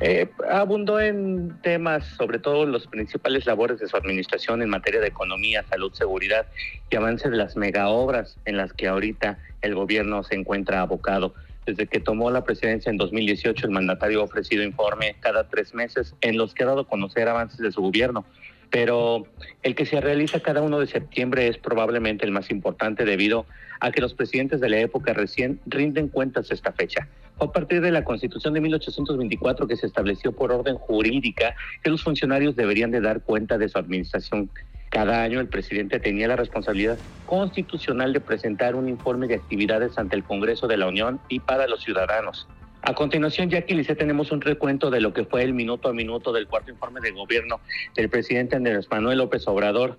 [0.00, 5.08] Eh, abundó en temas, sobre todo los principales labores de su administración en materia de
[5.08, 6.46] economía, salud, seguridad
[6.88, 11.34] y avance de las megaobras en las que ahorita el gobierno se encuentra abocado.
[11.66, 16.14] Desde que tomó la presidencia en 2018, el mandatario ha ofrecido informe cada tres meses
[16.22, 18.24] en los que ha dado a conocer avances de su gobierno
[18.72, 19.26] pero
[19.62, 23.44] el que se realiza cada uno de septiembre es probablemente el más importante debido
[23.80, 27.06] a que los presidentes de la época recién rinden cuentas esta fecha.
[27.36, 31.90] Fue a partir de la Constitución de 1824 que se estableció por orden jurídica que
[31.90, 34.48] los funcionarios deberían de dar cuenta de su administración.
[34.88, 40.16] Cada año el presidente tenía la responsabilidad constitucional de presentar un informe de actividades ante
[40.16, 42.48] el Congreso de la Unión y para los ciudadanos.
[42.84, 46.32] A continuación, Jackie Lice, tenemos un recuento de lo que fue el minuto a minuto
[46.32, 47.60] del cuarto informe de gobierno
[47.94, 49.96] del presidente Andrés Manuel López Obrador.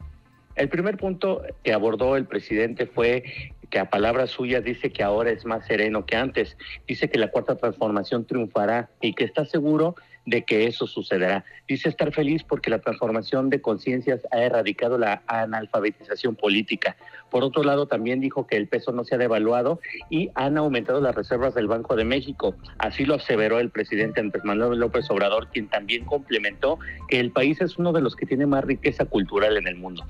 [0.55, 3.23] El primer punto que abordó el presidente fue
[3.69, 6.57] que a palabras suyas dice que ahora es más sereno que antes.
[6.85, 11.43] Dice que la cuarta transformación triunfará y que está seguro de que eso sucederá.
[11.67, 16.95] Dice estar feliz porque la transformación de conciencias ha erradicado la analfabetización política.
[17.29, 21.01] Por otro lado, también dijo que el peso no se ha devaluado y han aumentado
[21.01, 22.55] las reservas del Banco de México.
[22.77, 27.59] Así lo aseveró el presidente Andrés Manuel López Obrador, quien también complementó que el país
[27.61, 30.05] es uno de los que tiene más riqueza cultural en el mundo.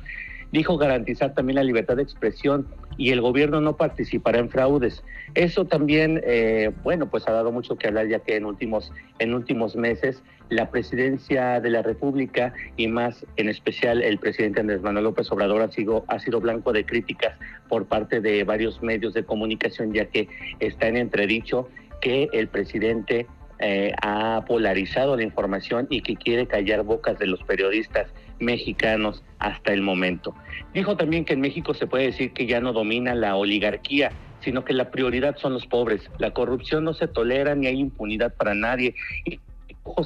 [0.54, 5.04] Dijo garantizar también la libertad de expresión y el gobierno no participará en fraudes.
[5.34, 9.34] Eso también, eh, bueno, pues ha dado mucho que hablar ya que en últimos, en
[9.34, 15.06] últimos meses la presidencia de la República y más en especial el presidente Andrés Manuel
[15.06, 17.36] López Obrador ha sido, ha sido blanco de críticas
[17.68, 20.28] por parte de varios medios de comunicación ya que
[20.60, 21.68] está en entredicho
[22.00, 23.26] que el presidente
[23.58, 28.08] eh, ha polarizado la información y que quiere callar bocas de los periodistas
[28.39, 30.36] mexicanos hasta el momento.
[30.74, 34.65] Dijo también que en México se puede decir que ya no domina la oligarquía, sino
[34.65, 36.02] que la prioridad son los pobres.
[36.17, 38.96] La corrupción no se tolera ni hay impunidad para nadie.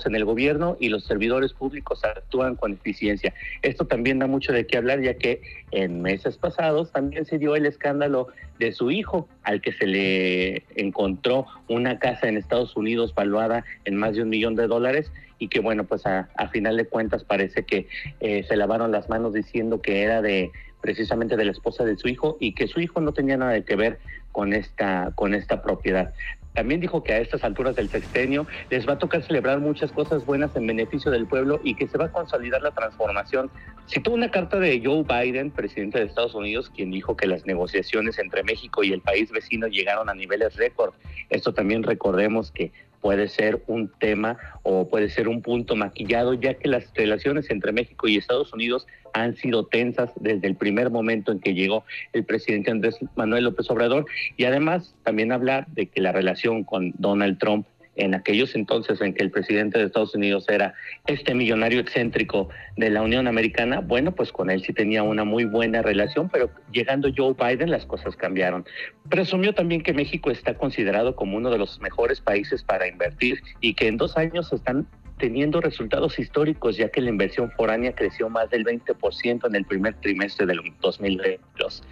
[0.05, 3.33] En el gobierno y los servidores públicos actúan con eficiencia.
[3.61, 7.55] Esto también da mucho de qué hablar, ya que en meses pasados también se dio
[7.55, 8.27] el escándalo
[8.59, 13.95] de su hijo, al que se le encontró una casa en Estados Unidos valuada en
[13.95, 17.23] más de un millón de dólares y que bueno, pues a, a final de cuentas
[17.23, 17.87] parece que
[18.19, 22.07] eh, se lavaron las manos diciendo que era de precisamente de la esposa de su
[22.07, 23.99] hijo y que su hijo no tenía nada que ver
[24.31, 26.13] con esta, con esta propiedad.
[26.57, 30.25] También dijo que a estas alturas del sextenio les va a tocar celebrar muchas cosas
[30.25, 33.51] buenas en beneficio del pueblo y que se va a consolidar la transformación.
[33.85, 38.17] Citó una carta de Joe Biden, presidente de Estados Unidos, quien dijo que las negociaciones
[38.17, 40.95] entre México y el país vecino llegaron a niveles récord.
[41.29, 46.55] Esto también recordemos que puede ser un tema o puede ser un punto maquillado, ya
[46.55, 51.31] que las relaciones entre México y Estados Unidos han sido tensas desde el primer momento
[51.31, 51.83] en que llegó
[52.13, 54.05] el presidente Andrés Manuel López Obrador.
[54.35, 57.65] Y además también hablar de que la relación con Donald Trump
[57.97, 60.73] en aquellos entonces en que el presidente de Estados Unidos era
[61.07, 65.45] este millonario excéntrico de la Unión Americana, bueno, pues con él sí tenía una muy
[65.45, 68.65] buena relación, pero llegando Joe Biden las cosas cambiaron.
[69.09, 73.73] Presumió también que México está considerado como uno de los mejores países para invertir y
[73.73, 78.49] que en dos años están teniendo resultados históricos, ya que la inversión foránea creció más
[78.49, 81.83] del 20% en el primer trimestre del 2022.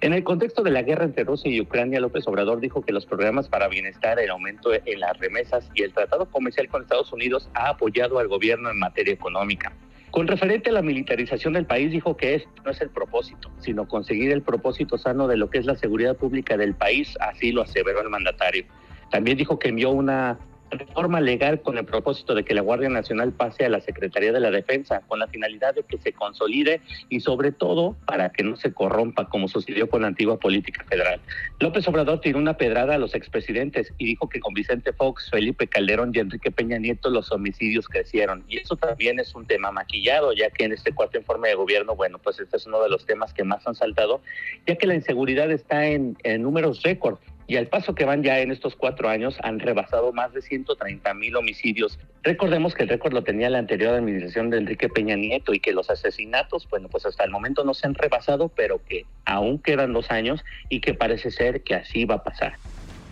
[0.00, 3.06] En el contexto de la guerra entre Rusia y Ucrania, López Obrador dijo que los
[3.06, 7.48] programas para bienestar, el aumento en las remesas y el tratado comercial con Estados Unidos
[7.54, 9.72] ha apoyado al gobierno en materia económica.
[10.10, 13.88] Con referente a la militarización del país, dijo que este no es el propósito, sino
[13.88, 17.62] conseguir el propósito sano de lo que es la seguridad pública del país, así lo
[17.62, 18.64] aseveró el mandatario.
[19.10, 20.38] También dijo que envió una
[20.72, 24.40] reforma legal con el propósito de que la Guardia Nacional pase a la Secretaría de
[24.40, 28.56] la Defensa, con la finalidad de que se consolide y sobre todo para que no
[28.56, 31.20] se corrompa como sucedió con la antigua política federal.
[31.60, 35.66] López Obrador tiró una pedrada a los expresidentes y dijo que con Vicente Fox, Felipe
[35.66, 38.44] Calderón y Enrique Peña Nieto los homicidios crecieron.
[38.48, 41.94] Y eso también es un tema maquillado, ya que en este cuarto informe de gobierno,
[41.96, 44.22] bueno, pues este es uno de los temas que más han saltado,
[44.66, 48.40] ya que la inseguridad está en, en números récord y al paso que van ya
[48.40, 51.98] en estos cuatro años han rebasado más de 130 mil homicidios.
[52.22, 55.72] Recordemos que el récord lo tenía la anterior administración de Enrique Peña Nieto y que
[55.72, 59.92] los asesinatos, bueno, pues hasta el momento no se han rebasado, pero que aún quedan
[59.92, 62.54] dos años y que parece ser que así va a pasar.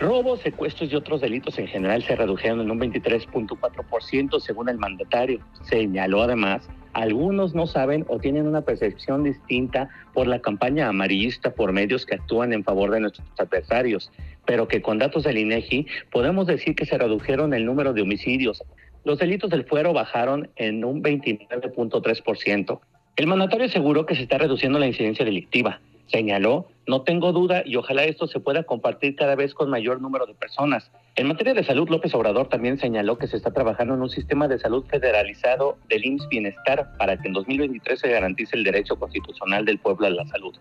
[0.00, 5.40] Robos, secuestros y otros delitos en general se redujeron en un 23.4% según el mandatario.
[5.62, 11.72] Señaló además algunos no saben o tienen una percepción distinta por la campaña amarillista por
[11.72, 14.10] medios que actúan en favor de nuestros adversarios,
[14.44, 18.62] pero que con datos del INEGI podemos decir que se redujeron el número de homicidios.
[19.04, 22.80] Los delitos del fuero bajaron en un 29.3%.
[23.16, 25.80] El mandatario aseguró que se está reduciendo la incidencia delictiva.
[26.10, 30.26] Señaló, no tengo duda y ojalá esto se pueda compartir cada vez con mayor número
[30.26, 30.90] de personas.
[31.14, 34.48] En materia de salud, López Obrador también señaló que se está trabajando en un sistema
[34.48, 39.64] de salud federalizado del IMSS Bienestar para que en 2023 se garantice el derecho constitucional
[39.64, 40.56] del pueblo a la salud.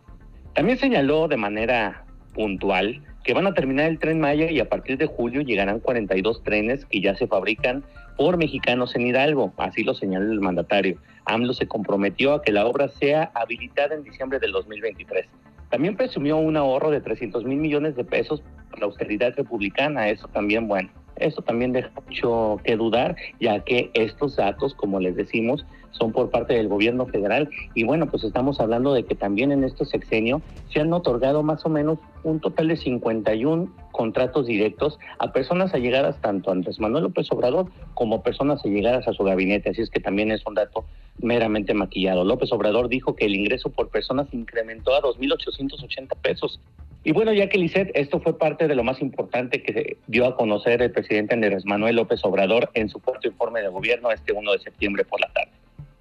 [0.53, 4.97] También señaló de manera puntual que van a terminar el tren Maya y a partir
[4.97, 7.83] de julio llegarán 42 trenes que ya se fabrican
[8.19, 10.97] por mexicanos en Hidalgo, así lo señaló el mandatario.
[11.23, 15.25] AMLO se comprometió a que la obra sea habilitada en diciembre del 2023.
[15.69, 20.27] También presumió un ahorro de 300 mil millones de pesos para la austeridad republicana, eso
[20.27, 25.65] también, bueno, eso también deja mucho que dudar, ya que estos datos, como les decimos,
[25.91, 29.63] son por parte del gobierno federal y bueno, pues estamos hablando de que también en
[29.63, 30.41] este sexenio
[30.73, 36.19] se han otorgado más o menos un total de 51 contratos directos a personas allegadas
[36.21, 39.99] tanto a Andrés Manuel López Obrador como personas allegadas a su gabinete, así es que
[39.99, 40.85] también es un dato
[41.21, 42.23] meramente maquillado.
[42.23, 46.59] López Obrador dijo que el ingreso por persona se incrementó a 2.880 pesos.
[47.03, 50.35] Y bueno, ya que Lisset, esto fue parte de lo más importante que dio a
[50.35, 54.51] conocer el presidente Andrés Manuel López Obrador en su cuarto informe de gobierno este 1
[54.51, 55.51] de septiembre por la tarde.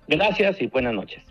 [0.09, 1.23] Gracias y buenas noches.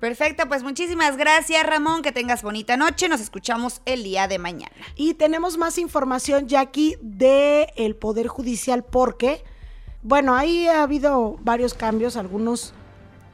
[0.00, 4.70] Perfecto, pues muchísimas gracias Ramón, que tengas bonita noche, nos escuchamos el día de mañana.
[4.94, 9.42] Y tenemos más información, Jackie, de el Poder Judicial, porque,
[10.02, 12.74] bueno, ahí ha habido varios cambios, algunos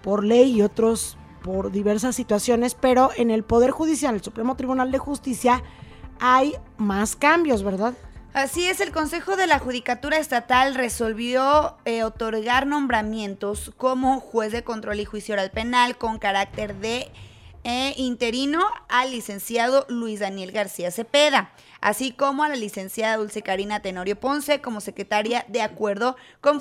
[0.03, 4.91] por ley y otros por diversas situaciones, pero en el Poder Judicial, el Supremo Tribunal
[4.91, 5.63] de Justicia,
[6.19, 7.93] hay más cambios, ¿verdad?
[8.35, 14.65] Así es, el Consejo de la Judicatura Estatal resolvió eh, otorgar nombramientos como juez de
[14.65, 17.13] control y juicio oral penal con carácter de
[17.65, 21.51] eh, interino al licenciado Luis Daniel García Cepeda,
[21.81, 26.61] así como a la licenciada Dulce Karina Tenorio Ponce como secretaria de acuerdo con,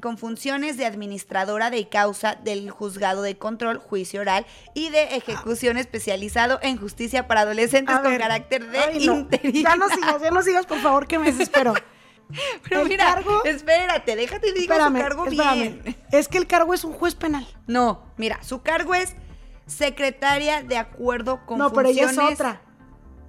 [0.00, 5.76] con funciones de administradora de causa del juzgado de control, juicio oral y de ejecución
[5.76, 9.60] especializado en justicia para adolescentes con carácter de interino.
[9.62, 11.74] Ya no sigas, ya no sigas, por favor, que me desespero.
[12.68, 15.96] Pero mira, espérate, déjate digo su cargo bien.
[16.12, 17.46] Es que el cargo es un juez penal.
[17.66, 19.16] No, mira, su cargo es
[19.70, 22.60] secretaria de acuerdo con No, pero ella es otra.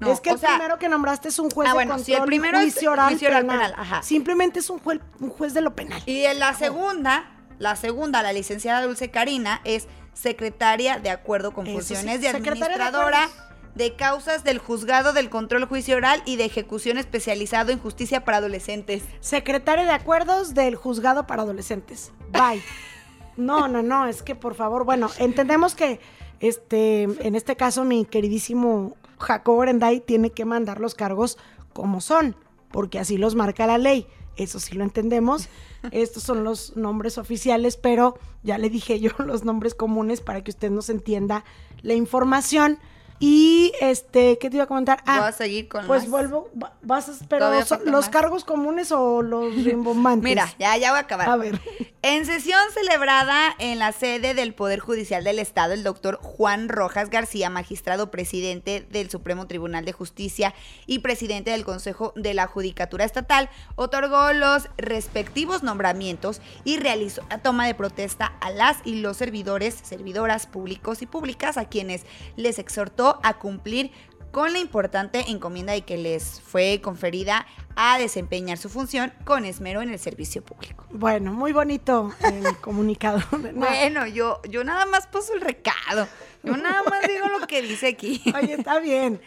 [0.01, 2.59] es que el primero que nombraste es un juez ah, de bueno, control el primero
[2.59, 3.75] juicio oral, penal.
[4.01, 6.01] Simplemente es un juez, un juez de lo penal.
[6.05, 11.65] Y en la segunda, la segunda, la licenciada Dulce Karina, es secretaria de acuerdo con
[11.65, 13.29] funciones de administradora
[13.75, 18.37] de, causas del juzgado del control juicio oral y de ejecución especializado en justicia para
[18.37, 19.03] adolescentes.
[19.21, 22.11] Secretaria de acuerdos del juzgado para adolescentes.
[22.31, 22.61] Bye.
[23.37, 26.01] no, no, no, es que por favor, bueno, entendemos que
[26.41, 31.37] este, en este caso, mi queridísimo Jacobo Brenday tiene que mandar los cargos
[31.71, 32.35] como son,
[32.71, 34.07] porque así los marca la ley.
[34.37, 35.49] Eso sí lo entendemos.
[35.91, 40.51] Estos son los nombres oficiales, pero ya le dije yo los nombres comunes para que
[40.51, 41.45] usted nos entienda
[41.83, 42.79] la información.
[43.23, 45.03] Y este, ¿qué te iba a comentar?
[45.05, 46.49] Ah, a seguir con Pues vuelvo,
[46.81, 50.23] vas a esperar los cargos comunes o los rimbombantes.
[50.23, 51.29] Mira, ya, ya voy a acabar.
[51.29, 51.61] A ver.
[52.01, 57.11] En sesión celebrada en la sede del Poder Judicial del Estado, el doctor Juan Rojas
[57.11, 60.55] García, magistrado presidente del Supremo Tribunal de Justicia
[60.87, 67.37] y presidente del Consejo de la Judicatura Estatal, otorgó los respectivos nombramientos y realizó la
[67.37, 72.57] toma de protesta a las y los servidores, servidoras públicos y públicas a quienes les
[72.57, 73.91] exhortó a cumplir
[74.31, 77.45] con la importante encomienda y que les fue conferida
[77.75, 80.85] a desempeñar su función con esmero en el servicio público.
[80.91, 83.21] Bueno, muy bonito el comunicado.
[83.53, 86.07] Bueno, yo, yo nada más puso el recado.
[86.43, 88.21] Yo nada más digo lo que dice aquí.
[88.35, 89.21] Oye, está bien.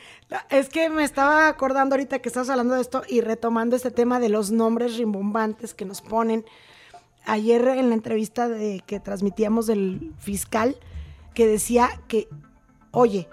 [0.51, 4.21] Es que me estaba acordando ahorita que estás hablando de esto y retomando este tema
[4.21, 6.45] de los nombres rimbombantes que nos ponen.
[7.27, 10.77] Ayer en la entrevista de, que transmitíamos del fiscal,
[11.35, 12.29] que decía que,
[12.91, 13.29] oye,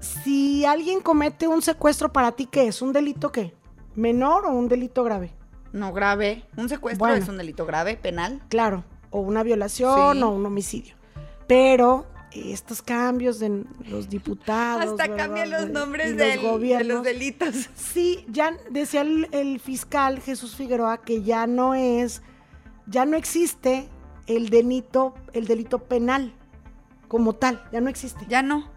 [0.00, 2.82] si alguien comete un secuestro para ti, ¿qué es?
[2.82, 3.54] ¿Un delito qué?
[3.94, 5.32] ¿Menor o un delito grave?
[5.72, 6.44] No grave.
[6.56, 8.42] Un secuestro es un delito grave, penal.
[8.48, 10.94] Claro, o una violación o un homicidio.
[11.46, 15.00] Pero estos cambios de los diputados.
[15.00, 16.36] Hasta cambian los nombres de
[16.84, 17.68] los delitos.
[17.74, 22.22] Sí, ya decía el, fiscal Jesús Figueroa que ya no es,
[22.86, 23.88] ya no existe
[24.26, 26.32] el delito, el delito penal
[27.08, 28.26] como tal, ya no existe.
[28.28, 28.75] Ya no.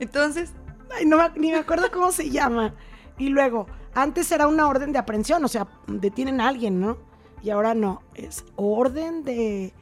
[0.00, 0.52] Entonces.
[0.90, 2.74] Ay, no, ni me acuerdo cómo se llama.
[3.18, 6.98] Y luego, antes era una orden de aprehensión, o sea, detienen a alguien, ¿no?
[7.42, 9.72] Y ahora no, es orden de...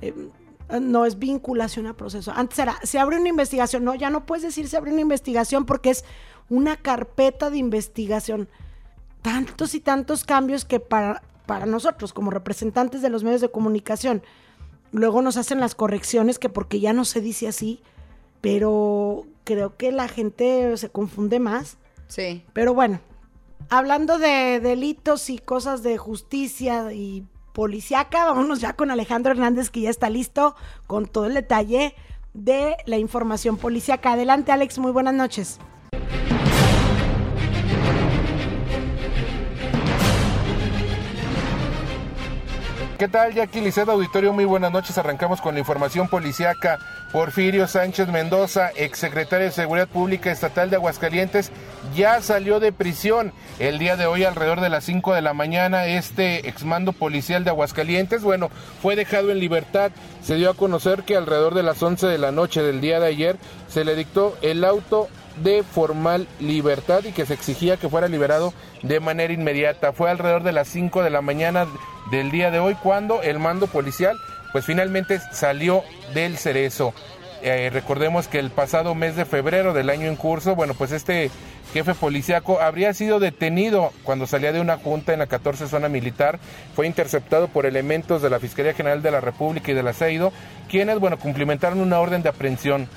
[0.00, 0.30] Em,
[0.80, 2.32] no es vinculación a proceso.
[2.34, 3.82] Antes era, se abre una investigación.
[3.82, 6.04] No, ya no puedes decir se abre una investigación porque es
[6.48, 8.48] una carpeta de investigación.
[9.22, 14.22] Tantos y tantos cambios que para, para nosotros, como representantes de los medios de comunicación,
[14.92, 17.82] luego nos hacen las correcciones que porque ya no se dice así,
[18.40, 21.78] pero creo que la gente se confunde más.
[22.08, 22.44] Sí.
[22.52, 23.00] Pero bueno,
[23.68, 28.24] hablando de delitos y cosas de justicia y policíaca.
[28.24, 30.54] Vámonos ya con Alejandro Hernández, que ya está listo
[30.86, 31.94] con todo el detalle
[32.32, 34.12] de la información policíaca.
[34.12, 35.58] Adelante, Alex, muy buenas noches.
[43.00, 44.34] ¿Qué tal, Jackie Liceda Auditorio?
[44.34, 44.98] Muy buenas noches.
[44.98, 46.78] Arrancamos con la información policiaca.
[47.12, 51.50] Porfirio Sánchez Mendoza, exsecretario de Seguridad Pública Estatal de Aguascalientes,
[51.96, 55.86] ya salió de prisión el día de hoy alrededor de las 5 de la mañana.
[55.86, 58.50] Este exmando policial de Aguascalientes, bueno,
[58.82, 59.92] fue dejado en libertad.
[60.22, 63.06] Se dio a conocer que alrededor de las 11 de la noche del día de
[63.06, 63.36] ayer
[63.68, 65.08] se le dictó el auto
[65.42, 69.92] de formal libertad y que se exigía que fuera liberado de manera inmediata.
[69.92, 71.66] Fue alrededor de las 5 de la mañana
[72.10, 74.16] del día de hoy cuando el mando policial
[74.52, 75.82] pues finalmente salió
[76.14, 76.92] del cerezo.
[77.42, 81.30] Eh, recordemos que el pasado mes de febrero del año en curso, bueno, pues este
[81.72, 86.38] jefe policíaco habría sido detenido cuando salía de una junta en la 14 zona militar,
[86.74, 90.32] fue interceptado por elementos de la Fiscalía General de la República y de la CEIDO,
[90.68, 92.88] quienes, bueno, cumplimentaron una orden de aprehensión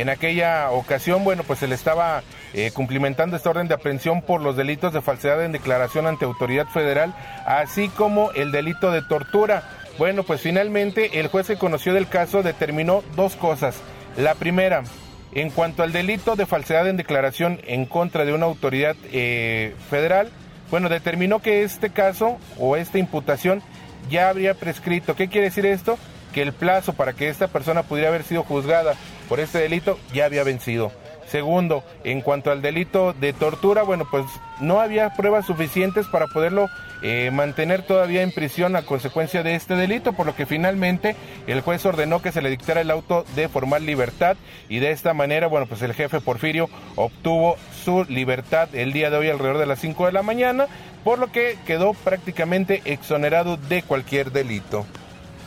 [0.00, 2.22] en aquella ocasión, bueno, pues se le estaba
[2.54, 6.66] eh, cumplimentando esta orden de aprehensión por los delitos de falsedad en declaración ante autoridad
[6.68, 7.12] federal,
[7.46, 9.64] así como el delito de tortura.
[9.98, 13.80] Bueno, pues finalmente el juez que conoció del caso determinó dos cosas.
[14.16, 14.84] La primera,
[15.32, 20.30] en cuanto al delito de falsedad en declaración en contra de una autoridad eh, federal,
[20.70, 23.62] bueno, determinó que este caso o esta imputación
[24.08, 25.16] ya habría prescrito.
[25.16, 25.98] ¿Qué quiere decir esto?
[26.32, 28.94] Que el plazo para que esta persona pudiera haber sido juzgada
[29.28, 30.92] por este delito ya había vencido.
[31.28, 34.24] Segundo, en cuanto al delito de tortura, bueno, pues
[34.60, 36.68] no había pruebas suficientes para poderlo
[37.02, 41.16] eh, mantener todavía en prisión a consecuencia de este delito, por lo que finalmente
[41.46, 44.38] el juez ordenó que se le dictara el auto de formal libertad
[44.70, 49.18] y de esta manera, bueno, pues el jefe Porfirio obtuvo su libertad el día de
[49.18, 50.66] hoy alrededor de las 5 de la mañana,
[51.04, 54.86] por lo que quedó prácticamente exonerado de cualquier delito.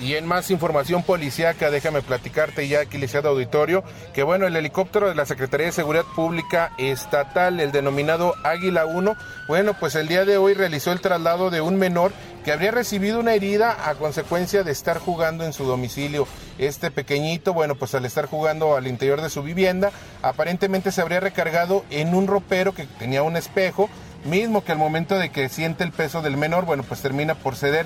[0.02, 3.84] Y en más información policíaca, déjame platicarte ya aquí, licenciado auditorio,
[4.14, 9.16] que bueno, el helicóptero de la Secretaría de Seguridad Pública Estatal, el denominado Águila 1,
[9.48, 13.20] bueno, pues el día de hoy realizó el traslado de un menor que habría recibido
[13.20, 16.28] una herida a consecuencia de estar jugando en su domicilio.
[16.58, 19.92] Este pequeñito, bueno, pues al estar jugando al interior de su vivienda,
[20.24, 23.88] aparentemente se habría recargado en un ropero que tenía un espejo,
[24.26, 27.56] mismo que al momento de que siente el peso del menor, bueno, pues termina por
[27.56, 27.86] ceder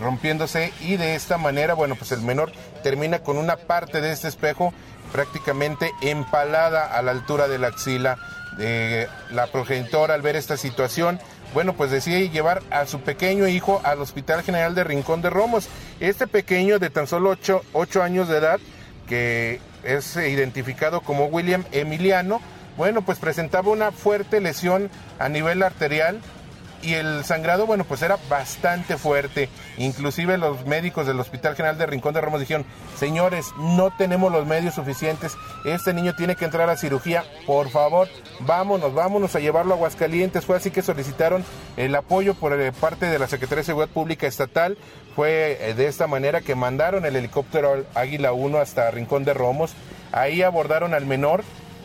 [0.00, 4.28] rompiéndose y de esta manera, bueno, pues el menor termina con una parte de este
[4.28, 4.72] espejo
[5.12, 8.18] prácticamente empalada a la altura de la axila.
[8.56, 11.18] de la progenitora al ver esta situación,
[11.54, 15.68] bueno, pues decide llevar a su pequeño hijo al Hospital General de Rincón de Romos.
[16.00, 17.36] Este pequeño de tan solo
[17.72, 18.58] 8, años de edad,
[19.08, 22.40] que es identificado como William Emiliano,
[22.76, 24.90] bueno, pues presentaba una fuerte lesión
[25.20, 26.20] a nivel arterial
[26.84, 29.48] y el sangrado, bueno, pues era bastante fuerte.
[29.78, 32.66] Inclusive los médicos del Hospital General de Rincón de Ramos dijeron,
[32.96, 38.08] señores, no tenemos los medios suficientes, este niño tiene que entrar a cirugía, por favor,
[38.40, 40.44] vámonos, vámonos a llevarlo a Aguascalientes.
[40.44, 41.44] Fue así que solicitaron
[41.76, 44.76] el apoyo por eh, parte de la Secretaría de Seguridad Pública Estatal.
[45.16, 49.74] Fue eh, de esta manera que mandaron el helicóptero Águila 1 hasta Rincón de Romos.
[50.12, 51.44] Ahí abordaron al menor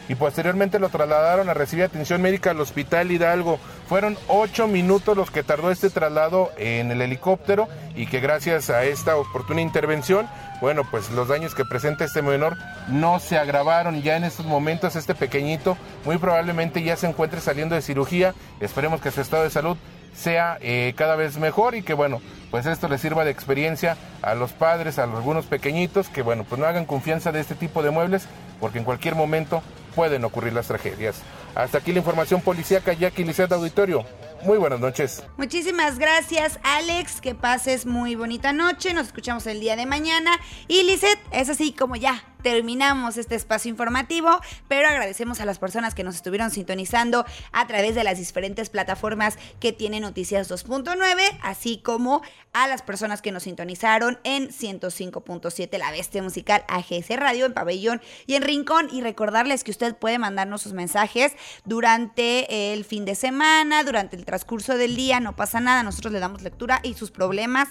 [0.10, 3.60] y posteriormente lo trasladaron a recibir atención médica al Hospital Hidalgo.
[3.88, 8.84] Fueron ocho minutos los que tardó este traslado en el helicóptero y que gracias a
[8.84, 10.28] esta oportuna intervención,
[10.62, 12.58] bueno, pues los daños que presenta este menor
[12.88, 14.02] no se agravaron.
[14.02, 18.34] Ya en estos momentos este pequeñito muy probablemente ya se encuentre saliendo de cirugía.
[18.60, 19.78] Esperemos que su estado de salud
[20.16, 24.34] sea eh, cada vez mejor y que bueno, pues esto les sirva de experiencia a
[24.34, 27.92] los padres, a algunos pequeñitos, que bueno, pues no hagan confianza de este tipo de
[27.92, 28.28] muebles,
[28.60, 31.22] porque en cualquier momento pueden ocurrir las tragedias.
[31.56, 34.06] Hasta aquí la información policíaca, Jackie Lisset Auditorio.
[34.44, 35.24] Muy buenas noches.
[35.38, 37.20] Muchísimas gracias, Alex.
[37.20, 38.94] Que pases muy bonita noche.
[38.94, 40.32] Nos escuchamos el día de mañana.
[40.68, 45.96] Y Lisette, es así como ya terminamos este espacio informativo, pero agradecemos a las personas
[45.96, 51.82] que nos estuvieron sintonizando a través de las diferentes plataformas que tiene Noticias 2.9, así
[51.84, 52.22] como
[52.54, 58.02] a las personas que nos sintonizaron en 105.7 La Bestia Musical AGS Radio en Pabellón
[58.26, 58.90] y en Rincón.
[58.92, 61.34] Y recordarles que usted puede mandarnos sus mensajes
[61.66, 66.20] durante el fin de semana, durante el transcurso del día, no pasa nada, nosotros le
[66.20, 67.70] damos lectura y sus problemas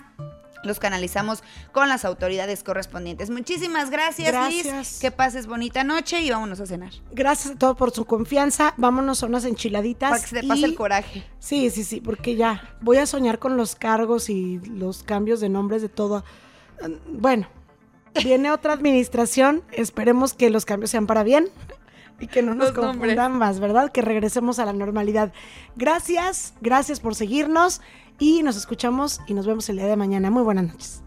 [0.69, 1.43] los canalizamos
[1.73, 3.31] con las autoridades correspondientes.
[3.31, 5.01] Muchísimas gracias, Liz.
[5.01, 6.93] Que pases bonita noche y vámonos a cenar.
[7.11, 8.75] Gracias a todos por su confianza.
[8.77, 10.11] Vámonos a unas enchiladitas.
[10.11, 11.25] Para que se te pase el coraje.
[11.41, 15.49] Sí, sí, sí, porque ya voy a soñar con los cargos y los cambios de
[15.49, 16.25] nombres de todo.
[17.09, 17.49] Bueno,
[18.23, 19.65] viene otra administración.
[19.73, 21.49] Esperemos que los cambios sean para bien
[22.21, 23.93] y que no nos confundan más, ¿verdad?
[23.93, 25.33] Que regresemos a la normalidad.
[25.77, 27.81] Gracias, gracias por seguirnos
[28.19, 30.31] y nos escuchamos y nos vemos el día de mañana.
[30.31, 31.03] Muy buenas noches.